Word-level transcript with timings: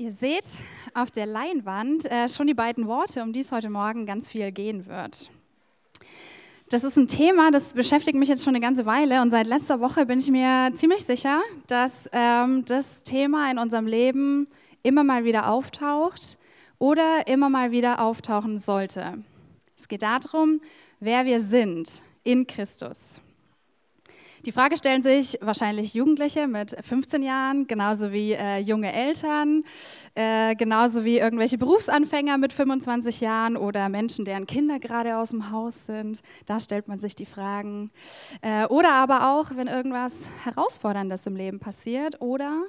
Ihr 0.00 0.12
seht 0.12 0.46
auf 0.94 1.10
der 1.10 1.26
Leinwand 1.26 2.10
äh, 2.10 2.26
schon 2.26 2.46
die 2.46 2.54
beiden 2.54 2.86
Worte, 2.86 3.22
um 3.22 3.34
die 3.34 3.40
es 3.40 3.52
heute 3.52 3.68
Morgen 3.68 4.06
ganz 4.06 4.30
viel 4.30 4.50
gehen 4.50 4.86
wird. 4.86 5.30
Das 6.70 6.84
ist 6.84 6.96
ein 6.96 7.06
Thema, 7.06 7.50
das 7.50 7.74
beschäftigt 7.74 8.16
mich 8.16 8.30
jetzt 8.30 8.42
schon 8.42 8.54
eine 8.54 8.64
ganze 8.64 8.86
Weile 8.86 9.20
und 9.20 9.30
seit 9.30 9.46
letzter 9.46 9.78
Woche 9.78 10.06
bin 10.06 10.18
ich 10.18 10.30
mir 10.30 10.70
ziemlich 10.72 11.04
sicher, 11.04 11.42
dass 11.66 12.08
ähm, 12.12 12.64
das 12.64 13.02
Thema 13.02 13.50
in 13.50 13.58
unserem 13.58 13.86
Leben 13.86 14.48
immer 14.82 15.04
mal 15.04 15.24
wieder 15.24 15.50
auftaucht 15.50 16.38
oder 16.78 17.26
immer 17.26 17.50
mal 17.50 17.70
wieder 17.70 18.00
auftauchen 18.00 18.56
sollte. 18.56 19.22
Es 19.76 19.86
geht 19.86 20.00
darum, 20.00 20.62
wer 21.00 21.26
wir 21.26 21.40
sind 21.40 22.00
in 22.24 22.46
Christus. 22.46 23.20
Die 24.46 24.52
Frage 24.52 24.78
stellen 24.78 25.02
sich 25.02 25.36
wahrscheinlich 25.42 25.92
Jugendliche 25.92 26.48
mit 26.48 26.74
15 26.82 27.22
Jahren, 27.22 27.66
genauso 27.66 28.10
wie 28.10 28.32
äh, 28.32 28.58
junge 28.58 28.90
Eltern, 28.90 29.62
äh, 30.14 30.56
genauso 30.56 31.04
wie 31.04 31.18
irgendwelche 31.18 31.58
Berufsanfänger 31.58 32.38
mit 32.38 32.54
25 32.54 33.20
Jahren 33.20 33.58
oder 33.58 33.90
Menschen, 33.90 34.24
deren 34.24 34.46
Kinder 34.46 34.78
gerade 34.78 35.18
aus 35.18 35.30
dem 35.30 35.50
Haus 35.50 35.84
sind. 35.84 36.22
Da 36.46 36.58
stellt 36.58 36.88
man 36.88 36.96
sich 36.98 37.14
die 37.14 37.26
Fragen. 37.26 37.90
Äh, 38.40 38.64
oder 38.66 38.92
aber 38.92 39.30
auch, 39.30 39.56
wenn 39.56 39.66
irgendwas 39.66 40.26
Herausforderndes 40.44 41.26
im 41.26 41.36
Leben 41.36 41.58
passiert 41.58 42.22
oder 42.22 42.62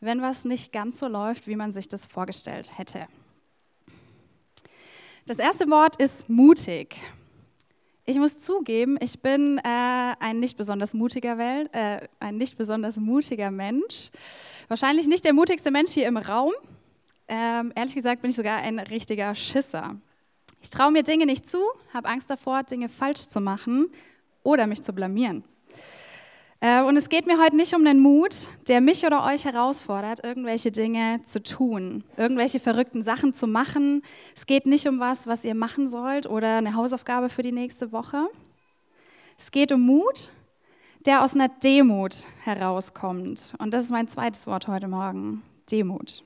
wenn 0.00 0.20
was 0.20 0.44
nicht 0.44 0.70
ganz 0.70 0.98
so 0.98 1.08
läuft, 1.08 1.46
wie 1.46 1.56
man 1.56 1.72
sich 1.72 1.88
das 1.88 2.06
vorgestellt 2.06 2.76
hätte. 2.76 3.06
Das 5.24 5.38
erste 5.38 5.66
Wort 5.70 5.96
ist 5.96 6.28
mutig. 6.28 6.96
Ich 8.06 8.18
muss 8.18 8.38
zugeben, 8.38 8.98
ich 9.00 9.20
bin 9.20 9.56
äh, 9.58 9.62
ein 10.20 10.38
nicht 10.38 10.58
besonders 10.58 10.92
mutiger 10.92 11.38
Welt, 11.38 11.70
äh, 11.72 12.06
ein 12.20 12.36
nicht 12.36 12.58
besonders 12.58 12.98
mutiger 12.98 13.50
Mensch. 13.50 14.10
Wahrscheinlich 14.68 15.06
nicht 15.06 15.24
der 15.24 15.32
mutigste 15.32 15.70
Mensch 15.70 15.92
hier 15.92 16.06
im 16.06 16.18
Raum. 16.18 16.52
Ähm, 17.28 17.72
ehrlich 17.74 17.94
gesagt 17.94 18.20
bin 18.20 18.28
ich 18.28 18.36
sogar 18.36 18.58
ein 18.58 18.78
richtiger 18.78 19.34
Schisser. 19.34 19.96
Ich 20.60 20.68
traue 20.68 20.92
mir 20.92 21.02
Dinge 21.02 21.24
nicht 21.24 21.48
zu, 21.48 21.58
habe 21.94 22.10
Angst 22.10 22.28
davor, 22.28 22.62
Dinge 22.62 22.90
falsch 22.90 23.28
zu 23.28 23.40
machen 23.40 23.90
oder 24.42 24.66
mich 24.66 24.82
zu 24.82 24.92
blamieren. 24.92 25.42
Äh, 26.64 26.82
und 26.82 26.96
es 26.96 27.10
geht 27.10 27.26
mir 27.26 27.38
heute 27.38 27.56
nicht 27.56 27.74
um 27.74 27.84
den 27.84 28.00
Mut, 28.00 28.48
der 28.68 28.80
mich 28.80 29.04
oder 29.04 29.26
euch 29.26 29.44
herausfordert, 29.44 30.24
irgendwelche 30.24 30.72
Dinge 30.72 31.20
zu 31.26 31.42
tun, 31.42 32.04
irgendwelche 32.16 32.58
verrückten 32.58 33.02
Sachen 33.02 33.34
zu 33.34 33.46
machen. 33.46 34.00
Es 34.34 34.46
geht 34.46 34.64
nicht 34.64 34.88
um 34.88 34.98
was, 34.98 35.26
was 35.26 35.44
ihr 35.44 35.54
machen 35.54 35.88
sollt 35.88 36.24
oder 36.24 36.56
eine 36.56 36.74
Hausaufgabe 36.74 37.28
für 37.28 37.42
die 37.42 37.52
nächste 37.52 37.92
Woche. 37.92 38.28
Es 39.38 39.50
geht 39.50 39.72
um 39.72 39.82
Mut, 39.82 40.30
der 41.04 41.22
aus 41.22 41.34
einer 41.34 41.48
Demut 41.50 42.24
herauskommt. 42.44 43.52
Und 43.58 43.74
das 43.74 43.84
ist 43.84 43.90
mein 43.90 44.08
zweites 44.08 44.46
Wort 44.46 44.66
heute 44.66 44.88
Morgen, 44.88 45.42
Demut. 45.70 46.24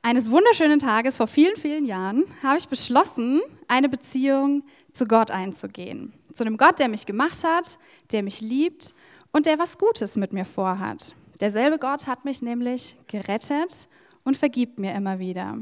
Eines 0.00 0.30
wunderschönen 0.30 0.78
Tages 0.78 1.18
vor 1.18 1.26
vielen, 1.26 1.56
vielen 1.56 1.84
Jahren 1.84 2.24
habe 2.42 2.56
ich 2.56 2.66
beschlossen, 2.66 3.42
eine 3.66 3.90
Beziehung 3.90 4.62
zu 4.94 5.04
Gott 5.06 5.30
einzugehen. 5.30 6.14
Zu 6.32 6.44
einem 6.44 6.56
Gott, 6.56 6.78
der 6.78 6.88
mich 6.88 7.06
gemacht 7.06 7.42
hat, 7.44 7.78
der 8.12 8.22
mich 8.22 8.40
liebt 8.40 8.94
und 9.32 9.46
der 9.46 9.58
was 9.58 9.78
Gutes 9.78 10.16
mit 10.16 10.32
mir 10.32 10.44
vorhat. 10.44 11.14
Derselbe 11.40 11.78
Gott 11.78 12.06
hat 12.06 12.24
mich 12.24 12.42
nämlich 12.42 12.96
gerettet 13.06 13.88
und 14.24 14.36
vergibt 14.36 14.78
mir 14.78 14.94
immer 14.94 15.18
wieder. 15.18 15.58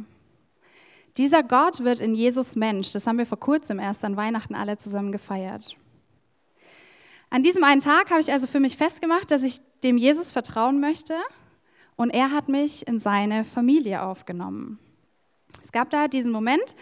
Dieser 1.17 1.43
Gott 1.43 1.83
wird 1.83 2.01
in 2.01 2.15
Jesus 2.15 2.57
Mensch. 2.57 2.93
Das 2.93 3.07
haben 3.07 3.19
wir 3.19 3.27
vor 3.27 3.41
kurzem 3.41 3.79
erst 3.79 4.05
an 4.05 4.17
Weihnachten 4.17 4.55
alle 4.55 4.77
zusammen 4.77 5.13
gefeiert. 5.13 5.77
An 7.31 7.43
diesem 7.43 7.65
einen 7.65 7.81
Tag 7.81 8.11
habe 8.11 8.21
ich 8.21 8.33
also 8.33 8.47
für 8.47 8.61
mich 8.61 8.77
festgemacht, 8.77 9.31
dass 9.31 9.43
ich 9.43 9.61
dem 9.83 9.97
Jesus 9.99 10.31
vertrauen 10.31 10.81
möchte 10.81 11.15
und 11.97 12.11
er 12.11 12.31
hat 12.31 12.49
mich 12.49 12.87
in 12.87 12.99
seine 12.99 13.45
Familie 13.45 14.03
aufgenommen. 14.03 14.79
Es 15.65 15.73
gab 15.73 15.91
da 15.91 16.07
diesen 16.09 16.31
Moment, 16.31 16.77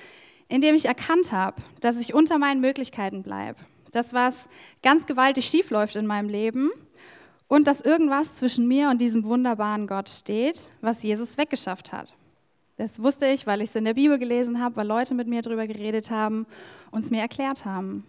in 0.48 0.60
dem 0.60 0.74
ich 0.74 0.86
erkannt 0.86 1.32
habe, 1.32 1.62
dass 1.80 1.98
ich 1.98 2.12
unter 2.12 2.38
meinen 2.38 2.60
Möglichkeiten 2.60 3.22
bleibe, 3.22 3.58
dass 3.94 4.12
was 4.12 4.48
ganz 4.82 5.06
gewaltig 5.06 5.46
schief 5.46 5.70
läuft 5.70 5.96
in 5.96 6.06
meinem 6.06 6.28
Leben 6.28 6.70
und 7.48 7.66
dass 7.66 7.80
irgendwas 7.80 8.34
zwischen 8.34 8.66
mir 8.66 8.90
und 8.90 9.00
diesem 9.00 9.24
wunderbaren 9.24 9.86
Gott 9.86 10.08
steht, 10.08 10.70
was 10.80 11.02
Jesus 11.02 11.38
weggeschafft 11.38 11.92
hat. 11.92 12.14
Das 12.76 13.00
wusste 13.02 13.26
ich, 13.26 13.46
weil 13.46 13.60
ich 13.60 13.70
es 13.70 13.76
in 13.76 13.84
der 13.84 13.94
Bibel 13.94 14.18
gelesen 14.18 14.60
habe, 14.60 14.76
weil 14.76 14.86
Leute 14.86 15.14
mit 15.14 15.28
mir 15.28 15.42
darüber 15.42 15.66
geredet 15.66 16.10
haben 16.10 16.46
und 16.90 17.04
es 17.04 17.10
mir 17.10 17.20
erklärt 17.20 17.64
haben. 17.64 18.04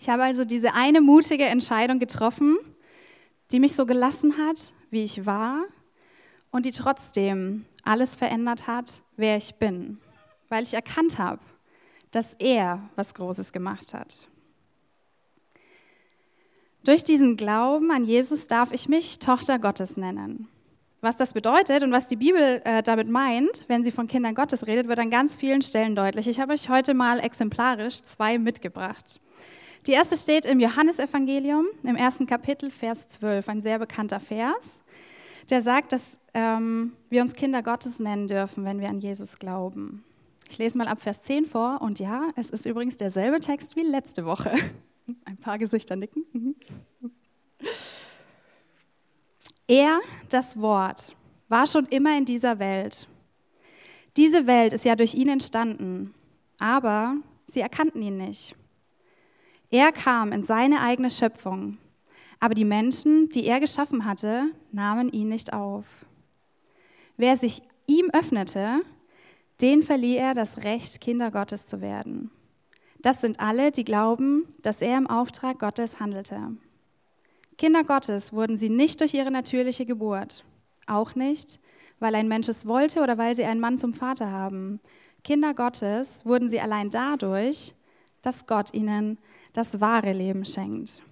Ich 0.00 0.08
habe 0.08 0.24
also 0.24 0.44
diese 0.44 0.74
eine 0.74 1.00
mutige 1.00 1.44
Entscheidung 1.44 2.00
getroffen, 2.00 2.58
die 3.52 3.60
mich 3.60 3.76
so 3.76 3.86
gelassen 3.86 4.36
hat, 4.36 4.72
wie 4.90 5.04
ich 5.04 5.26
war 5.26 5.62
und 6.50 6.66
die 6.66 6.72
trotzdem 6.72 7.66
alles 7.84 8.16
verändert 8.16 8.66
hat, 8.66 9.02
wer 9.16 9.36
ich 9.36 9.54
bin 9.56 9.98
weil 10.52 10.64
ich 10.64 10.74
erkannt 10.74 11.18
habe, 11.18 11.40
dass 12.10 12.34
er 12.34 12.90
was 12.94 13.14
Großes 13.14 13.54
gemacht 13.54 13.94
hat. 13.94 14.28
Durch 16.84 17.04
diesen 17.04 17.36
Glauben 17.36 17.92
an 17.92 18.02
Jesus 18.02 18.48
darf 18.48 18.72
ich 18.72 18.88
mich 18.88 19.20
Tochter 19.20 19.60
Gottes 19.60 19.96
nennen. 19.96 20.48
Was 21.00 21.16
das 21.16 21.32
bedeutet 21.32 21.84
und 21.84 21.92
was 21.92 22.08
die 22.08 22.16
Bibel 22.16 22.60
äh, 22.64 22.82
damit 22.82 23.08
meint, 23.08 23.64
wenn 23.68 23.84
sie 23.84 23.92
von 23.92 24.08
Kindern 24.08 24.34
Gottes 24.34 24.66
redet, 24.66 24.88
wird 24.88 24.98
an 24.98 25.10
ganz 25.10 25.36
vielen 25.36 25.62
Stellen 25.62 25.94
deutlich. 25.94 26.26
Ich 26.26 26.40
habe 26.40 26.52
euch 26.52 26.68
heute 26.68 26.94
mal 26.94 27.20
exemplarisch 27.20 28.02
zwei 28.02 28.36
mitgebracht. 28.38 29.20
Die 29.86 29.92
erste 29.92 30.16
steht 30.16 30.44
im 30.44 30.58
Johannesevangelium, 30.58 31.66
im 31.84 31.96
ersten 31.96 32.26
Kapitel, 32.26 32.70
Vers 32.70 33.08
12, 33.08 33.48
ein 33.48 33.62
sehr 33.62 33.78
bekannter 33.78 34.20
Vers, 34.20 34.80
der 35.50 35.60
sagt, 35.60 35.92
dass 35.92 36.18
ähm, 36.34 36.94
wir 37.10 37.22
uns 37.22 37.34
Kinder 37.34 37.62
Gottes 37.62 38.00
nennen 38.00 38.26
dürfen, 38.26 38.64
wenn 38.64 38.80
wir 38.80 38.88
an 38.88 38.98
Jesus 38.98 39.38
glauben. 39.38 40.04
Ich 40.50 40.58
lese 40.58 40.78
mal 40.78 40.88
ab 40.88 41.00
Vers 41.00 41.22
10 41.22 41.46
vor 41.46 41.80
und 41.80 42.00
ja, 42.00 42.28
es 42.36 42.50
ist 42.50 42.66
übrigens 42.66 42.96
derselbe 42.96 43.40
Text 43.40 43.76
wie 43.76 43.82
letzte 43.82 44.24
Woche. 44.24 44.52
Ein 45.24 45.36
paar 45.36 45.58
Gesichter 45.58 45.96
nicken. 45.96 46.24
Mhm. 46.32 46.54
Er, 49.66 50.00
das 50.28 50.60
Wort, 50.60 51.14
war 51.48 51.66
schon 51.66 51.86
immer 51.86 52.16
in 52.16 52.24
dieser 52.24 52.58
Welt. 52.58 53.06
Diese 54.16 54.46
Welt 54.46 54.72
ist 54.72 54.84
ja 54.84 54.96
durch 54.96 55.14
ihn 55.14 55.28
entstanden, 55.28 56.14
aber 56.58 57.16
sie 57.46 57.60
erkannten 57.60 58.02
ihn 58.02 58.16
nicht. 58.16 58.54
Er 59.70 59.90
kam 59.90 60.32
in 60.32 60.44
seine 60.44 60.82
eigene 60.82 61.10
Schöpfung, 61.10 61.78
aber 62.40 62.54
die 62.54 62.64
Menschen, 62.64 63.30
die 63.30 63.46
er 63.46 63.60
geschaffen 63.60 64.04
hatte, 64.04 64.50
nahmen 64.70 65.08
ihn 65.08 65.28
nicht 65.28 65.52
auf. 65.52 66.04
Wer 67.16 67.36
sich 67.36 67.62
ihm 67.86 68.10
öffnete, 68.12 68.82
den 69.60 69.82
verlieh 69.82 70.16
er 70.16 70.34
das 70.34 70.64
Recht, 70.64 71.00
Kinder 71.00 71.30
Gottes 71.30 71.66
zu 71.66 71.80
werden. 71.80 72.30
Das 73.02 73.20
sind 73.20 73.40
alle, 73.40 73.72
die 73.72 73.84
glauben, 73.84 74.46
dass 74.62 74.80
er 74.80 74.96
im 74.96 75.08
Auftrag 75.08 75.58
Gottes 75.58 75.98
handelte. 75.98 76.56
Kinder 77.58 77.84
Gottes 77.84 78.32
wurden 78.32 78.56
sie 78.56 78.70
nicht 78.70 79.00
durch 79.00 79.14
ihre 79.14 79.30
natürliche 79.30 79.84
Geburt, 79.84 80.44
auch 80.86 81.14
nicht, 81.14 81.60
weil 81.98 82.14
ein 82.14 82.28
Mensch 82.28 82.48
es 82.48 82.66
wollte 82.66 83.02
oder 83.02 83.18
weil 83.18 83.34
sie 83.34 83.44
einen 83.44 83.60
Mann 83.60 83.76
zum 83.76 83.92
Vater 83.92 84.30
haben. 84.30 84.80
Kinder 85.24 85.52
Gottes 85.54 86.24
wurden 86.24 86.48
sie 86.48 86.60
allein 86.60 86.90
dadurch, 86.90 87.74
dass 88.22 88.46
Gott 88.46 88.72
ihnen 88.72 89.18
das 89.52 89.80
wahre 89.80 90.12
Leben 90.12 90.44
schenkt. 90.44 91.02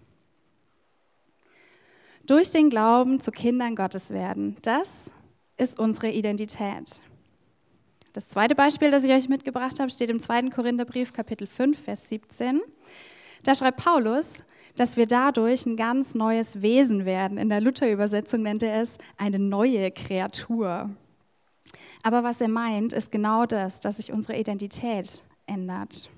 Durch 2.27 2.51
den 2.51 2.71
Glauben 2.71 3.21
zu 3.21 3.33
Kindern 3.33 3.75
Gottes 3.75 4.11
werden, 4.11 4.57
das 4.62 5.12
ist 5.57 5.78
unsere 5.78 6.11
Identität. 6.11 7.01
Das 8.12 8.28
zweite 8.28 8.56
Beispiel, 8.56 8.91
das 8.91 9.04
ich 9.04 9.12
euch 9.12 9.28
mitgebracht 9.28 9.78
habe, 9.78 9.91
steht 9.91 10.10
im 10.10 10.19
2. 10.19 10.50
Korintherbrief, 10.50 11.12
Kapitel 11.12 11.47
5, 11.47 11.81
Vers 11.81 12.09
17. 12.09 12.60
Da 13.44 13.54
schreibt 13.54 13.84
Paulus, 13.84 14.43
dass 14.75 14.97
wir 14.97 15.06
dadurch 15.06 15.65
ein 15.65 15.76
ganz 15.76 16.16
neues 16.16 16.60
Wesen 16.60 17.04
werden. 17.04 17.38
In 17.38 17.48
der 17.48 17.60
Luther-Übersetzung 17.60 18.43
nennt 18.43 18.65
er 18.65 18.82
es 18.82 18.98
eine 19.16 19.39
neue 19.39 19.92
Kreatur. 19.92 20.91
Aber 22.03 22.24
was 22.24 22.41
er 22.41 22.48
meint, 22.48 22.92
ist 22.92 23.12
genau 23.12 23.47
das, 23.47 23.78
dass 23.78 23.98
sich 23.98 24.12
unsere 24.12 24.36
Identität 24.36 25.22
ändert. 25.47 26.10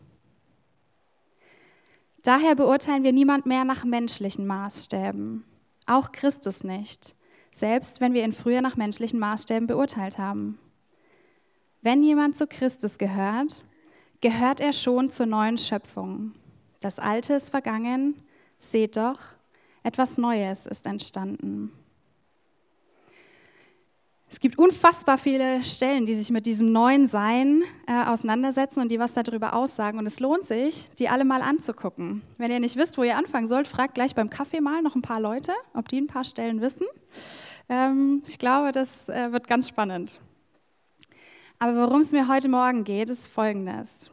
Daher 2.22 2.54
beurteilen 2.54 3.02
wir 3.02 3.12
niemand 3.12 3.44
mehr 3.44 3.64
nach 3.64 3.84
menschlichen 3.84 4.46
Maßstäben, 4.46 5.44
auch 5.86 6.12
Christus 6.12 6.64
nicht, 6.64 7.16
selbst 7.50 8.00
wenn 8.00 8.14
wir 8.14 8.24
ihn 8.24 8.32
früher 8.32 8.62
nach 8.62 8.76
menschlichen 8.76 9.18
Maßstäben 9.18 9.66
beurteilt 9.66 10.18
haben. 10.18 10.58
Wenn 11.82 12.04
jemand 12.04 12.36
zu 12.36 12.46
Christus 12.46 12.96
gehört, 12.96 13.64
gehört 14.20 14.60
er 14.60 14.72
schon 14.72 15.10
zur 15.10 15.26
neuen 15.26 15.58
Schöpfung. 15.58 16.32
Das 16.78 17.00
Alte 17.00 17.34
ist 17.34 17.50
vergangen, 17.50 18.14
seht 18.60 18.96
doch, 18.96 19.18
etwas 19.82 20.16
Neues 20.16 20.66
ist 20.66 20.86
entstanden. 20.86 21.72
Es 24.30 24.38
gibt 24.38 24.58
unfassbar 24.58 25.18
viele 25.18 25.62
Stellen, 25.64 26.06
die 26.06 26.14
sich 26.14 26.30
mit 26.30 26.46
diesem 26.46 26.70
neuen 26.70 27.08
Sein 27.08 27.64
äh, 27.88 28.04
auseinandersetzen 28.06 28.80
und 28.80 28.90
die 28.90 29.00
was 29.00 29.12
darüber 29.12 29.52
aussagen. 29.52 29.98
Und 29.98 30.06
es 30.06 30.20
lohnt 30.20 30.44
sich, 30.44 30.88
die 31.00 31.08
alle 31.08 31.24
mal 31.24 31.42
anzugucken. 31.42 32.22
Wenn 32.38 32.50
ihr 32.50 32.60
nicht 32.60 32.76
wisst, 32.76 32.96
wo 32.96 33.02
ihr 33.02 33.18
anfangen 33.18 33.48
sollt, 33.48 33.66
fragt 33.66 33.94
gleich 33.94 34.14
beim 34.14 34.30
Kaffee 34.30 34.60
mal 34.60 34.82
noch 34.82 34.94
ein 34.94 35.02
paar 35.02 35.20
Leute, 35.20 35.52
ob 35.74 35.88
die 35.88 36.00
ein 36.00 36.06
paar 36.06 36.24
Stellen 36.24 36.60
wissen. 36.60 36.86
Ähm, 37.68 38.22
ich 38.26 38.38
glaube, 38.38 38.70
das 38.70 39.08
äh, 39.08 39.32
wird 39.32 39.48
ganz 39.48 39.68
spannend. 39.68 40.20
Aber 41.62 41.76
worum 41.76 42.00
es 42.00 42.10
mir 42.10 42.26
heute 42.26 42.48
Morgen 42.48 42.82
geht, 42.82 43.08
ist 43.08 43.28
Folgendes. 43.28 44.10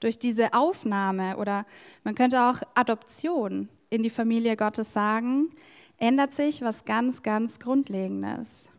Durch 0.00 0.18
diese 0.18 0.54
Aufnahme 0.54 1.36
oder 1.36 1.66
man 2.02 2.16
könnte 2.16 2.42
auch 2.42 2.62
Adoption 2.74 3.68
in 3.90 4.02
die 4.02 4.10
Familie 4.10 4.56
Gottes 4.56 4.92
sagen, 4.92 5.54
ändert 5.98 6.32
sich 6.32 6.62
was 6.62 6.84
ganz, 6.84 7.22
ganz 7.22 7.60
Grundlegendes, 7.60 8.72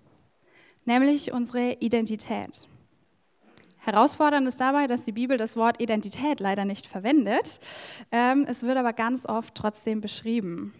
nämlich 0.83 1.31
unsere 1.31 1.77
Identität. 1.79 2.67
Herausfordernd 3.77 4.45
ist 4.45 4.59
dabei, 4.59 4.87
dass 4.87 5.03
die 5.03 5.13
Bibel 5.13 5.37
das 5.37 5.55
Wort 5.55 5.81
Identität 5.81 6.41
leider 6.41 6.65
nicht 6.65 6.87
verwendet. 6.87 7.61
Ähm, 8.11 8.45
es 8.45 8.63
wird 8.63 8.75
aber 8.75 8.91
ganz 8.91 9.25
oft 9.25 9.55
trotzdem 9.55 10.01
beschrieben. 10.01 10.73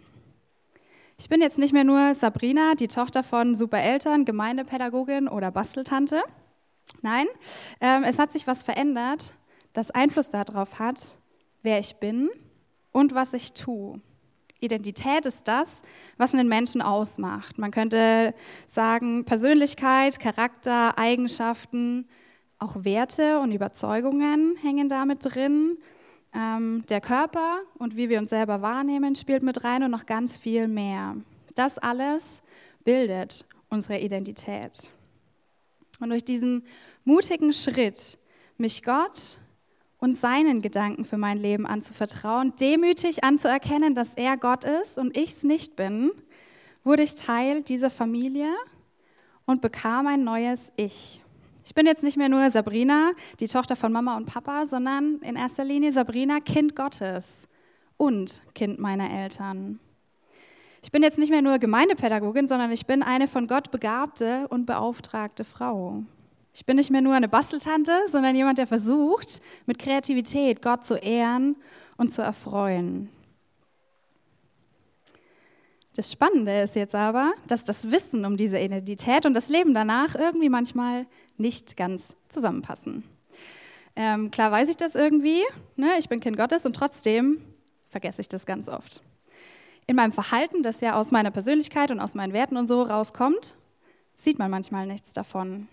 Ich 1.16 1.30
bin 1.30 1.40
jetzt 1.40 1.58
nicht 1.58 1.72
mehr 1.72 1.84
nur 1.84 2.12
Sabrina, 2.12 2.74
die 2.74 2.88
Tochter 2.88 3.22
von 3.22 3.54
Supereltern, 3.54 4.26
Gemeindepädagogin 4.26 5.28
oder 5.28 5.50
Basteltante. 5.50 6.22
Nein, 7.06 7.28
ähm, 7.80 8.02
es 8.02 8.18
hat 8.18 8.32
sich 8.32 8.48
was 8.48 8.64
verändert, 8.64 9.32
das 9.74 9.92
Einfluss 9.92 10.28
darauf 10.28 10.80
hat, 10.80 11.16
wer 11.62 11.78
ich 11.78 11.94
bin 12.00 12.28
und 12.90 13.14
was 13.14 13.32
ich 13.32 13.52
tue. 13.52 14.00
Identität 14.58 15.24
ist 15.24 15.46
das, 15.46 15.82
was 16.16 16.34
einen 16.34 16.48
Menschen 16.48 16.82
ausmacht. 16.82 17.58
Man 17.58 17.70
könnte 17.70 18.34
sagen 18.66 19.24
Persönlichkeit, 19.24 20.18
Charakter, 20.18 20.98
Eigenschaften, 20.98 22.08
auch 22.58 22.74
Werte 22.82 23.38
und 23.38 23.52
Überzeugungen 23.52 24.56
hängen 24.60 24.88
damit 24.88 25.32
drin. 25.32 25.78
Ähm, 26.34 26.82
der 26.88 27.00
Körper 27.00 27.60
und 27.78 27.96
wie 27.96 28.08
wir 28.08 28.18
uns 28.18 28.30
selber 28.30 28.62
wahrnehmen 28.62 29.14
spielt 29.14 29.44
mit 29.44 29.62
rein 29.62 29.84
und 29.84 29.92
noch 29.92 30.06
ganz 30.06 30.38
viel 30.38 30.66
mehr. 30.66 31.14
Das 31.54 31.78
alles 31.78 32.42
bildet 32.82 33.44
unsere 33.68 34.00
Identität. 34.00 34.90
Und 36.00 36.10
durch 36.10 36.24
diesen 36.24 36.64
mutigen 37.04 37.52
Schritt, 37.52 38.18
mich 38.58 38.82
Gott 38.82 39.38
und 39.98 40.16
seinen 40.16 40.62
Gedanken 40.62 41.04
für 41.04 41.16
mein 41.16 41.38
Leben 41.38 41.66
anzuvertrauen, 41.66 42.54
demütig 42.60 43.24
anzuerkennen, 43.24 43.94
dass 43.94 44.14
er 44.14 44.36
Gott 44.36 44.64
ist 44.64 44.98
und 44.98 45.16
ich 45.16 45.30
es 45.30 45.42
nicht 45.42 45.76
bin, 45.76 46.12
wurde 46.84 47.02
ich 47.02 47.14
Teil 47.16 47.62
dieser 47.62 47.90
Familie 47.90 48.54
und 49.46 49.62
bekam 49.62 50.06
ein 50.06 50.24
neues 50.24 50.72
Ich. 50.76 51.22
Ich 51.64 51.74
bin 51.74 51.86
jetzt 51.86 52.04
nicht 52.04 52.16
mehr 52.16 52.28
nur 52.28 52.48
Sabrina, 52.50 53.10
die 53.40 53.48
Tochter 53.48 53.74
von 53.74 53.90
Mama 53.90 54.16
und 54.16 54.26
Papa, 54.26 54.66
sondern 54.66 55.18
in 55.22 55.34
erster 55.34 55.64
Linie 55.64 55.90
Sabrina, 55.90 56.38
Kind 56.40 56.76
Gottes 56.76 57.48
und 57.96 58.40
Kind 58.54 58.78
meiner 58.78 59.10
Eltern. 59.10 59.80
Ich 60.86 60.92
bin 60.92 61.02
jetzt 61.02 61.18
nicht 61.18 61.30
mehr 61.30 61.42
nur 61.42 61.58
Gemeindepädagogin, 61.58 62.46
sondern 62.46 62.70
ich 62.70 62.86
bin 62.86 63.02
eine 63.02 63.26
von 63.26 63.48
Gott 63.48 63.72
begabte 63.72 64.46
und 64.50 64.66
beauftragte 64.66 65.44
Frau. 65.44 66.04
Ich 66.54 66.64
bin 66.64 66.76
nicht 66.76 66.92
mehr 66.92 67.00
nur 67.00 67.14
eine 67.14 67.26
Basteltante, 67.26 67.90
sondern 68.06 68.36
jemand, 68.36 68.58
der 68.58 68.68
versucht, 68.68 69.42
mit 69.66 69.80
Kreativität 69.80 70.62
Gott 70.62 70.86
zu 70.86 70.94
ehren 70.94 71.56
und 71.96 72.12
zu 72.12 72.22
erfreuen. 72.22 73.08
Das 75.96 76.12
Spannende 76.12 76.60
ist 76.60 76.76
jetzt 76.76 76.94
aber, 76.94 77.32
dass 77.48 77.64
das 77.64 77.90
Wissen 77.90 78.24
um 78.24 78.36
diese 78.36 78.60
Identität 78.60 79.26
und 79.26 79.34
das 79.34 79.48
Leben 79.48 79.74
danach 79.74 80.14
irgendwie 80.14 80.50
manchmal 80.50 81.06
nicht 81.36 81.76
ganz 81.76 82.14
zusammenpassen. 82.28 83.02
Ähm, 83.96 84.30
klar 84.30 84.52
weiß 84.52 84.68
ich 84.68 84.76
das 84.76 84.94
irgendwie, 84.94 85.42
ne? 85.74 85.94
ich 85.98 86.08
bin 86.08 86.20
Kind 86.20 86.36
Gottes 86.36 86.64
und 86.64 86.76
trotzdem 86.76 87.40
vergesse 87.88 88.20
ich 88.20 88.28
das 88.28 88.46
ganz 88.46 88.68
oft. 88.68 89.02
In 89.86 89.96
meinem 89.96 90.12
Verhalten, 90.12 90.62
das 90.62 90.80
ja 90.80 90.94
aus 90.94 91.12
meiner 91.12 91.30
Persönlichkeit 91.30 91.90
und 91.90 92.00
aus 92.00 92.14
meinen 92.14 92.32
Werten 92.32 92.56
und 92.56 92.66
so 92.66 92.82
rauskommt, 92.82 93.56
sieht 94.16 94.38
man 94.38 94.50
manchmal 94.50 94.86
nichts 94.86 95.12
davon. 95.12 95.68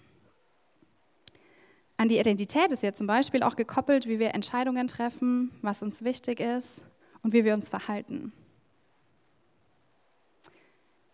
An 1.98 2.10
die 2.10 2.20
Identität 2.20 2.72
ist 2.72 2.84
ja 2.84 2.94
zum 2.94 3.08
Beispiel 3.08 3.44
auch 3.44 3.56
gekoppelt, 3.56 4.08
wie 4.08 4.20
wir 4.20 4.36
Entscheidungen 4.36 4.88
treffen, 4.88 5.52
was 5.62 5.82
uns 5.82 6.04
wichtig 6.04 6.40
ist 6.40 6.84
und 7.22 7.34
wie 7.34 7.46
wir 7.46 7.54
uns 7.54 7.70
verhalten. 7.70 8.34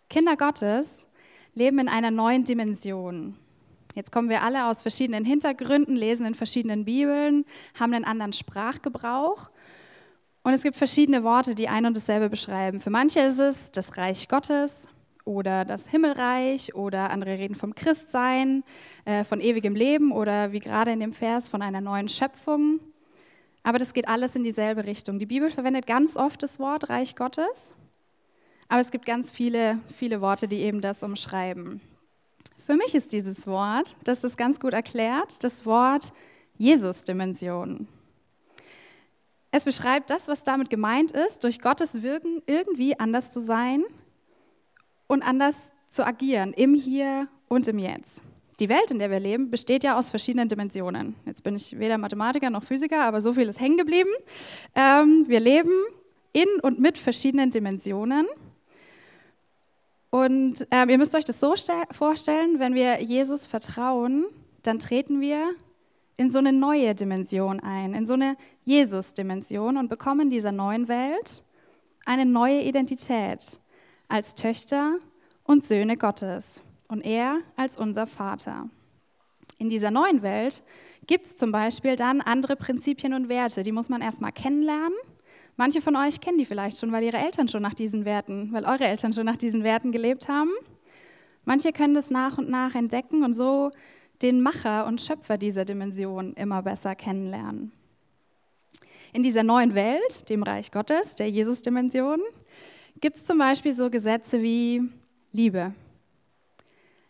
Kinder 0.09 0.35
Gottes 0.35 1.05
leben 1.53 1.79
in 1.79 1.89
einer 1.89 2.11
neuen 2.11 2.43
Dimension. 2.43 3.37
Jetzt 3.95 4.11
kommen 4.11 4.29
wir 4.29 4.43
alle 4.43 4.67
aus 4.67 4.81
verschiedenen 4.81 5.25
Hintergründen, 5.25 5.95
lesen 5.95 6.25
in 6.25 6.35
verschiedenen 6.35 6.85
Bibeln, 6.85 7.45
haben 7.79 7.93
einen 7.93 8.05
anderen 8.05 8.33
Sprachgebrauch. 8.33 9.49
Und 10.43 10.53
es 10.53 10.63
gibt 10.63 10.77
verschiedene 10.77 11.23
Worte, 11.23 11.53
die 11.53 11.67
ein 11.67 11.85
und 11.85 11.95
dasselbe 11.95 12.29
beschreiben. 12.29 12.79
Für 12.79 12.89
manche 12.89 13.19
ist 13.19 13.39
es 13.39 13.71
das 13.71 13.97
Reich 13.97 14.27
Gottes 14.27 14.87
oder 15.25 15.65
das 15.65 15.87
Himmelreich 15.87 16.73
oder 16.75 17.11
andere 17.11 17.37
reden 17.37 17.55
vom 17.55 17.75
Christsein, 17.75 18.63
äh, 19.05 19.23
von 19.23 19.41
ewigem 19.41 19.75
Leben 19.75 20.11
oder 20.11 20.51
wie 20.51 20.59
gerade 20.59 20.91
in 20.91 20.99
dem 20.99 21.13
Vers 21.13 21.49
von 21.49 21.61
einer 21.61 21.81
neuen 21.81 22.09
Schöpfung. 22.09 22.79
Aber 23.63 23.77
das 23.77 23.93
geht 23.93 24.07
alles 24.07 24.35
in 24.35 24.43
dieselbe 24.43 24.85
Richtung. 24.85 25.19
Die 25.19 25.25
Bibel 25.25 25.49
verwendet 25.49 25.85
ganz 25.85 26.15
oft 26.15 26.41
das 26.41 26.57
Wort 26.59 26.89
Reich 26.89 27.15
Gottes, 27.15 27.73
aber 28.69 28.79
es 28.79 28.91
gibt 28.91 29.05
ganz 29.05 29.31
viele, 29.31 29.79
viele 29.95 30.21
Worte, 30.21 30.47
die 30.47 30.61
eben 30.61 30.79
das 30.79 31.03
umschreiben. 31.03 31.81
Für 32.57 32.75
mich 32.75 32.95
ist 32.95 33.11
dieses 33.11 33.45
Wort, 33.45 33.95
das 34.03 34.21
das 34.21 34.37
ganz 34.37 34.59
gut 34.59 34.73
erklärt, 34.73 35.43
das 35.43 35.65
Wort 35.65 36.13
Jesus-Dimension. 36.57 37.87
Es 39.51 39.65
beschreibt 39.65 40.09
das, 40.09 40.27
was 40.27 40.43
damit 40.43 40.69
gemeint 40.69 41.11
ist, 41.11 41.43
durch 41.43 41.59
Gottes 41.59 42.01
Wirken 42.01 42.41
irgendwie 42.45 42.99
anders 42.99 43.31
zu 43.31 43.39
sein 43.39 43.83
und 45.07 45.23
anders 45.23 45.73
zu 45.89 46.05
agieren, 46.05 46.53
im 46.53 46.75
Hier 46.75 47.27
und 47.47 47.67
im 47.67 47.79
Jetzt. 47.79 48.21
Die 48.59 48.69
Welt, 48.69 48.91
in 48.91 48.99
der 48.99 49.09
wir 49.09 49.19
leben, 49.19 49.49
besteht 49.49 49.83
ja 49.83 49.97
aus 49.97 50.09
verschiedenen 50.09 50.49
Dimensionen. 50.49 51.15
Jetzt 51.25 51.43
bin 51.43 51.55
ich 51.55 51.79
weder 51.79 51.97
Mathematiker 51.97 52.49
noch 52.49 52.63
Physiker, 52.63 53.01
aber 53.01 53.21
so 53.21 53.33
viel 53.33 53.47
ist 53.47 53.59
hängen 53.59 53.77
geblieben. 53.77 54.09
Ähm, 54.75 55.25
wir 55.27 55.39
leben 55.39 55.71
in 56.33 56.47
und 56.61 56.79
mit 56.79 56.97
verschiedenen 56.97 57.49
Dimensionen. 57.49 58.27
Und 60.11 60.67
ähm, 60.71 60.89
ihr 60.89 60.97
müsst 60.97 61.15
euch 61.15 61.25
das 61.25 61.39
so 61.39 61.55
vorstellen, 61.91 62.59
wenn 62.59 62.73
wir 62.73 63.01
Jesus 63.01 63.45
vertrauen, 63.45 64.25
dann 64.63 64.79
treten 64.79 65.21
wir 65.21 65.51
in 66.19 66.29
so 66.31 66.39
eine 66.39 66.51
neue 66.51 66.95
Dimension 66.95 67.61
ein, 67.61 67.93
in 67.93 68.05
so 68.05 68.15
eine 68.15 68.35
Jesus-Dimension 68.65 69.77
und 69.77 69.87
bekommen 69.87 70.23
in 70.23 70.29
dieser 70.29 70.51
neuen 70.51 70.89
Welt 70.89 71.43
eine 72.05 72.25
neue 72.25 72.61
Identität 72.61 73.61
als 74.09 74.35
Töchter 74.35 74.97
und 75.45 75.65
Söhne 75.65 75.95
Gottes 75.95 76.61
und 76.89 77.05
er 77.05 77.39
als 77.55 77.77
unser 77.77 78.05
Vater. 78.05 78.69
In 79.59 79.69
dieser 79.69 79.91
neuen 79.91 80.21
Welt 80.21 80.61
gibt 81.07 81.25
es 81.25 81.37
zum 81.37 81.53
Beispiel 81.53 81.95
dann 81.95 82.19
andere 82.19 82.57
Prinzipien 82.57 83.13
und 83.13 83.29
Werte, 83.29 83.63
die 83.63 83.71
muss 83.71 83.87
man 83.87 84.01
erstmal 84.01 84.33
kennenlernen 84.33 84.97
Manche 85.55 85.81
von 85.81 85.97
euch 85.97 86.21
kennen 86.21 86.37
die 86.37 86.45
vielleicht 86.45 86.77
schon, 86.77 86.93
weil 86.93 87.03
ihre 87.03 87.17
Eltern 87.17 87.49
schon 87.49 87.61
nach 87.61 87.73
diesen 87.73 88.05
Werten, 88.05 88.53
weil 88.53 88.63
eure 88.63 88.85
Eltern 88.85 89.11
schon 89.11 89.25
nach 89.25 89.35
diesen 89.35 89.65
Werten 89.65 89.91
gelebt 89.91 90.29
haben. 90.29 90.51
Manche 91.43 91.73
können 91.73 91.93
das 91.93 92.11
nach 92.11 92.37
und 92.37 92.49
nach 92.49 92.75
entdecken 92.75 93.25
und 93.25 93.33
so 93.33 93.69
den 94.21 94.41
Macher 94.41 94.85
und 94.85 95.01
Schöpfer 95.01 95.37
dieser 95.37 95.65
Dimension 95.65 96.33
immer 96.33 96.61
besser 96.61 96.95
kennenlernen. 96.95 97.71
In 99.13 99.23
dieser 99.23 99.43
neuen 99.43 99.73
Welt, 99.75 100.29
dem 100.29 100.43
Reich 100.43 100.71
Gottes, 100.71 101.15
der 101.15 101.29
Jesus-Dimension, 101.29 102.19
gibt 103.01 103.17
es 103.17 103.25
zum 103.25 103.37
Beispiel 103.37 103.73
so 103.73 103.89
Gesetze 103.89 104.41
wie 104.41 104.83
Liebe. 105.31 105.73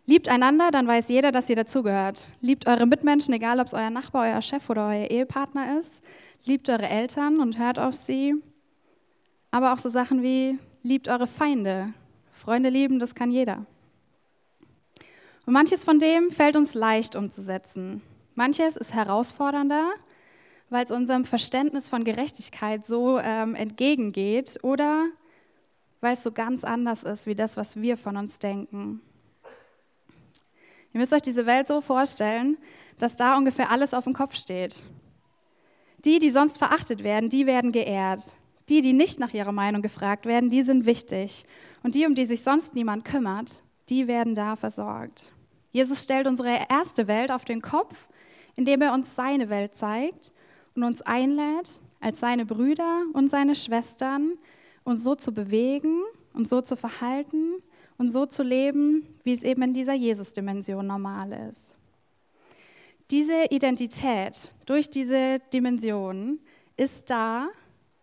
Liebt 0.06 0.30
einander, 0.30 0.72
dann 0.72 0.88
weiß 0.88 1.10
jeder, 1.10 1.32
dass 1.32 1.50
ihr 1.50 1.56
dazugehört. 1.56 2.30
Liebt 2.42 2.68
eure 2.68 2.86
Mitmenschen, 2.88 3.34
egal 3.34 3.60
ob 3.60 3.68
es 3.68 3.74
euer 3.74 3.90
Nachbar, 3.90 4.32
euer 4.32 4.42
Chef 4.42 4.70
oder 4.70 4.88
euer 4.88 5.12
Ehepartner 5.12 5.78
ist. 5.78 6.02
Liebt 6.46 6.70
eure 6.70 6.88
Eltern 6.88 7.40
und 7.40 7.60
hört 7.60 7.78
auf 7.78 7.94
sie. 7.94 8.34
Aber 9.52 9.74
auch 9.74 9.78
so 9.78 9.90
Sachen 9.90 10.24
wie, 10.24 10.58
liebt 10.84 11.10
eure 11.10 11.28
Feinde. 11.28 11.94
Freunde 12.32 12.70
lieben, 12.70 13.00
das 13.00 13.14
kann 13.14 13.30
jeder. 13.30 13.66
Und 15.50 15.54
manches 15.54 15.84
von 15.84 15.98
dem 15.98 16.30
fällt 16.30 16.56
uns 16.56 16.76
leicht 16.76 17.16
umzusetzen. 17.16 18.04
Manches 18.36 18.78
ist 18.78 18.94
herausfordernder, 18.94 19.94
weil 20.70 20.86
es 20.86 20.92
unserem 20.92 21.26
Verständnis 21.26 21.90
von 21.90 22.04
Gerechtigkeit 22.04 22.86
so 22.86 23.18
ähm, 23.18 23.56
entgegengeht 23.56 24.60
oder 24.62 25.08
weil 26.02 26.14
es 26.14 26.22
so 26.22 26.32
ganz 26.32 26.64
anders 26.64 27.02
ist 27.02 27.26
wie 27.26 27.34
das, 27.34 27.58
was 27.58 27.82
wir 27.82 27.98
von 27.98 28.16
uns 28.16 28.38
denken. 28.38 29.02
Ihr 30.94 31.00
müsst 31.00 31.14
euch 31.14 31.24
diese 31.24 31.48
Welt 31.48 31.66
so 31.66 31.82
vorstellen, 31.82 32.60
dass 33.00 33.16
da 33.16 33.36
ungefähr 33.36 33.72
alles 33.72 33.96
auf 33.96 34.04
dem 34.04 34.14
Kopf 34.14 34.36
steht. 34.36 34.84
Die, 36.06 36.20
die 36.20 36.30
sonst 36.30 36.60
verachtet 36.60 37.04
werden, 37.04 37.28
die 37.28 37.48
werden 37.48 37.72
geehrt. 37.72 38.22
Die, 38.70 38.82
die 38.82 38.94
nicht 38.94 39.20
nach 39.20 39.34
ihrer 39.34 39.52
Meinung 39.52 39.82
gefragt 39.82 40.28
werden, 40.28 40.52
die 40.52 40.62
sind 40.62 40.86
wichtig. 40.86 41.44
Und 41.82 41.96
die, 41.96 42.06
um 42.06 42.14
die 42.14 42.26
sich 42.26 42.44
sonst 42.44 42.76
niemand 42.76 43.04
kümmert, 43.04 43.64
die 43.90 44.08
werden 44.08 44.36
da 44.36 44.56
versorgt. 44.56 45.32
Jesus 45.72 46.04
stellt 46.04 46.28
unsere 46.28 46.58
erste 46.70 47.08
Welt 47.08 47.32
auf 47.32 47.46
den 47.46 47.62
Kopf, 47.62 48.08
indem 48.56 48.82
er 48.82 48.94
uns 48.94 49.16
seine 49.16 49.50
Welt 49.50 49.76
zeigt 49.76 50.32
und 50.76 50.84
uns 50.84 51.02
einlädt, 51.02 51.82
als 52.00 52.20
seine 52.20 52.46
Brüder 52.46 53.04
und 53.14 53.30
seine 53.30 53.56
Schwestern 53.56 54.34
uns 54.84 55.04
so 55.04 55.16
zu 55.16 55.34
bewegen 55.34 56.02
und 56.34 56.48
so 56.48 56.62
zu 56.62 56.76
verhalten 56.76 57.56
und 57.98 58.12
so 58.12 58.26
zu 58.26 58.44
leben, 58.44 59.08
wie 59.24 59.34
es 59.34 59.44
eben 59.44 59.62
in 59.62 59.74
dieser 59.74 59.94
Jesus-Dimension 59.94 60.88
normal 60.88 61.50
ist. 61.50 61.76
Diese 63.12 63.46
Identität 63.50 64.54
durch 64.66 64.90
diese 64.90 65.40
Dimension 65.54 66.40
ist 66.78 67.10
da 67.10 67.50